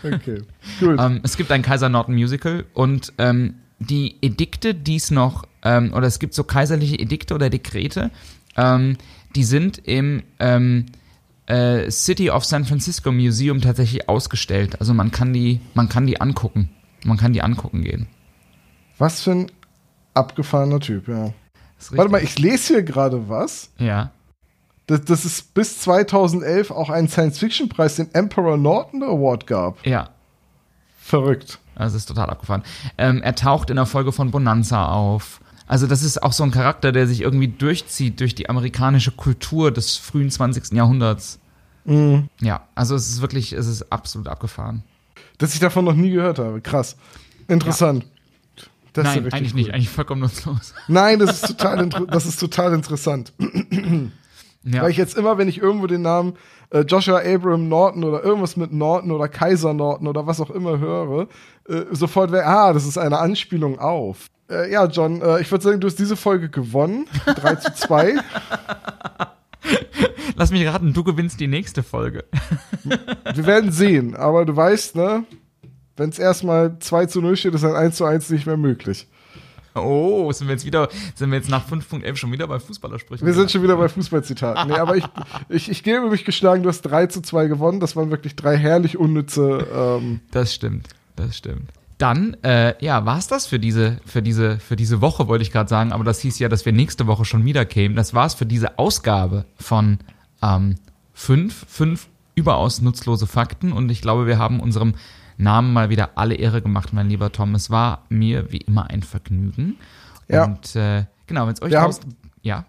[0.02, 0.42] okay.
[0.80, 0.98] Gut.
[1.00, 5.92] Ähm, es gibt ein Kaiser Norton Musical und ähm, die Edikte, die es noch, ähm,
[5.94, 8.10] oder es gibt so kaiserliche Edikte oder Dekrete,
[8.58, 8.98] ähm,
[9.34, 10.86] die sind im ähm,
[11.46, 14.80] äh, City of San Francisco Museum tatsächlich ausgestellt.
[14.80, 16.68] Also man kann die, man kann die angucken.
[17.04, 18.06] Man kann die angucken gehen.
[18.98, 19.52] Was für ein
[20.14, 21.32] abgefahrener Typ, ja.
[21.78, 23.70] Das ist Warte mal, ich lese hier gerade was.
[23.78, 24.10] Ja.
[24.86, 29.86] Dass, dass es bis 2011 auch einen Science-Fiction-Preis, den Emperor Norton Award gab.
[29.86, 30.10] Ja.
[30.98, 31.58] Verrückt.
[31.76, 32.64] Also es ist total abgefahren.
[32.98, 35.40] Ähm, er taucht in der Folge von Bonanza auf.
[35.68, 39.70] Also das ist auch so ein Charakter, der sich irgendwie durchzieht durch die amerikanische Kultur
[39.70, 40.72] des frühen 20.
[40.72, 41.38] Jahrhunderts.
[41.84, 42.28] Mhm.
[42.40, 44.82] Ja, also es ist wirklich, es ist absolut abgefahren.
[45.36, 46.60] Dass ich davon noch nie gehört habe.
[46.62, 46.96] Krass.
[47.48, 48.06] Interessant.
[48.94, 49.60] Das ist ja Nein, richtig eigentlich cool.
[49.60, 50.74] nicht, eigentlich vollkommen nutzlos.
[50.88, 53.32] Nein, das ist total, das ist total interessant.
[54.64, 56.34] Ja, Weil ich jetzt immer, wenn ich irgendwo den Namen
[56.70, 60.78] äh, Joshua Abraham Norton oder irgendwas mit Norton oder Kaiser Norton oder was auch immer
[60.78, 61.28] höre,
[61.68, 64.26] äh, sofort wäre, ah, das ist eine Anspielung auf.
[64.50, 67.06] Äh, ja, John, äh, ich würde sagen, du hast diese Folge gewonnen.
[67.26, 68.14] 3 zu 2.
[70.36, 72.24] lass mich raten, du gewinnst die nächste Folge.
[73.34, 75.24] Wir werden sehen, aber du weißt, ne,
[75.96, 79.06] wenn es erstmal 2 zu 0 steht, ist ein 1 zu 1 nicht mehr möglich.
[79.74, 83.24] Oh, sind wir jetzt wieder, sind wir jetzt nach 5.11 schon wieder bei Fußballersprüchen?
[83.24, 84.72] Wir sind schon wieder bei Fußballzitaten.
[84.72, 85.04] Nee, aber ich,
[85.48, 87.78] ich, ich gebe mich geschlagen, du hast 3 zu 2 gewonnen.
[87.78, 89.66] Das waren wirklich drei herrlich unnütze.
[89.72, 91.70] Ähm, Das stimmt, das stimmt.
[91.98, 95.68] Dann, äh, ja, war's das für diese, für diese, für diese Woche, wollte ich gerade
[95.68, 97.96] sagen, aber das hieß ja, dass wir nächste Woche schon wieder kämen.
[97.96, 99.98] Das war's für diese Ausgabe von
[100.40, 100.76] ähm,
[101.12, 104.94] fünf, fünf überaus nutzlose Fakten und ich glaube, wir haben unserem
[105.38, 107.54] Namen mal wieder alle Ehre gemacht, mein lieber Tom.
[107.56, 109.76] Es war mir wie immer ein Vergnügen.
[110.28, 110.44] Ja.
[110.44, 111.94] Und äh, genau, wenn es euch Wir haben-
[112.42, 112.64] ja,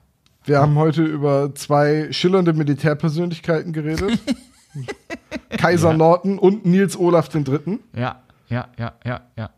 [0.46, 4.18] wir haben heute über zwei schillernde Militärpersönlichkeiten geredet.
[5.58, 5.98] Kaiser Ja.
[5.98, 7.80] Norton und Nils Olaf III.
[7.96, 9.50] ja, ja, ja, ja, ja.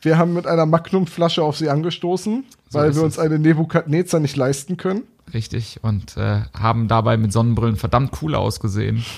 [0.00, 3.18] Wir haben mit einer Magnumflasche auf sie angestoßen, So weil wir uns es.
[3.18, 5.02] eine Nebukadnezar nicht leisten können.
[5.34, 5.80] Richtig.
[5.82, 9.04] Und äh, haben dabei mit Sonnenbrillen verdammt cool ausgesehen.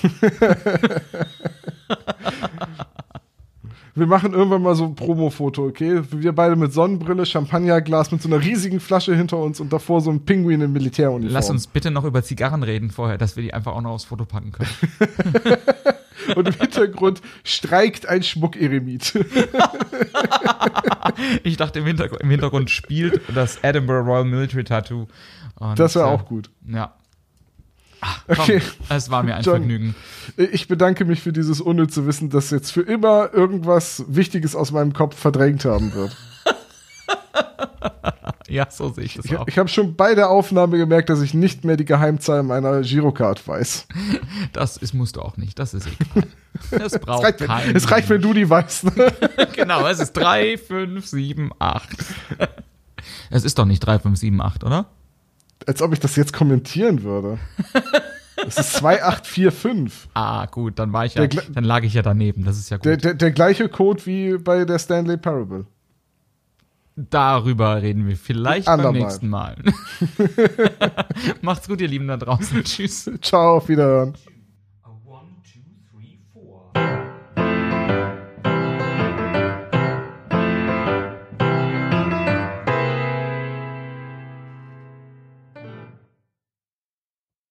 [3.93, 6.01] Wir machen irgendwann mal so ein Promo-Foto, okay?
[6.11, 10.09] Wir beide mit Sonnenbrille, Champagnerglas mit so einer riesigen Flasche hinter uns und davor so
[10.09, 11.33] ein Pinguin in Militäruniform.
[11.33, 14.05] Lass uns bitte noch über Zigarren reden vorher, dass wir die einfach auch noch aufs
[14.05, 14.69] Foto packen können.
[16.35, 19.13] Und im Hintergrund streikt ein Schmuckeremit.
[21.43, 25.07] Ich dachte, im Hintergrund, im Hintergrund spielt das Edinburgh Royal Military Tattoo.
[25.55, 26.49] Und, Das wäre äh, auch gut.
[26.65, 26.95] Ja.
[28.01, 28.61] Ach, komm, Okay.
[28.89, 29.57] Es war mir ein John.
[29.57, 29.95] Vergnügen.
[30.37, 34.93] Ich bedanke mich für dieses unnütze Wissen, das jetzt für immer irgendwas Wichtiges aus meinem
[34.93, 36.15] Kopf verdrängt haben wird.
[38.47, 39.47] Ja, so sehe ich Ich, auch.
[39.47, 43.47] ich habe schon bei der Aufnahme gemerkt, dass ich nicht mehr die Geheimzahl meiner Girocard
[43.47, 43.87] weiß.
[44.53, 45.57] Das ist, musst du auch nicht.
[45.57, 46.27] Das ist egal.
[46.71, 48.87] Das Es braucht reicht, kein wenn, es reicht, wenn du die weißt.
[49.55, 51.89] Genau, es ist 3, 5, 7, 8.
[53.29, 54.87] Es ist doch nicht 3, 5, 7, 8, oder?
[55.65, 57.37] Als ob ich das jetzt kommentieren würde.
[58.47, 60.09] Es ist 2845.
[60.13, 62.43] Ah, gut, dann war ich ja, Der dann lag ich ja daneben.
[62.43, 62.85] Das ist ja gut.
[62.85, 65.65] Der, der, der gleiche Code wie bei der Stanley Parable.
[67.09, 69.01] Darüber reden wir vielleicht beim Andermal.
[69.01, 69.55] nächsten Mal.
[71.41, 72.63] Macht's gut, ihr Lieben da draußen.
[72.63, 73.09] Tschüss.
[73.21, 74.13] Ciao, auf Wiederhören.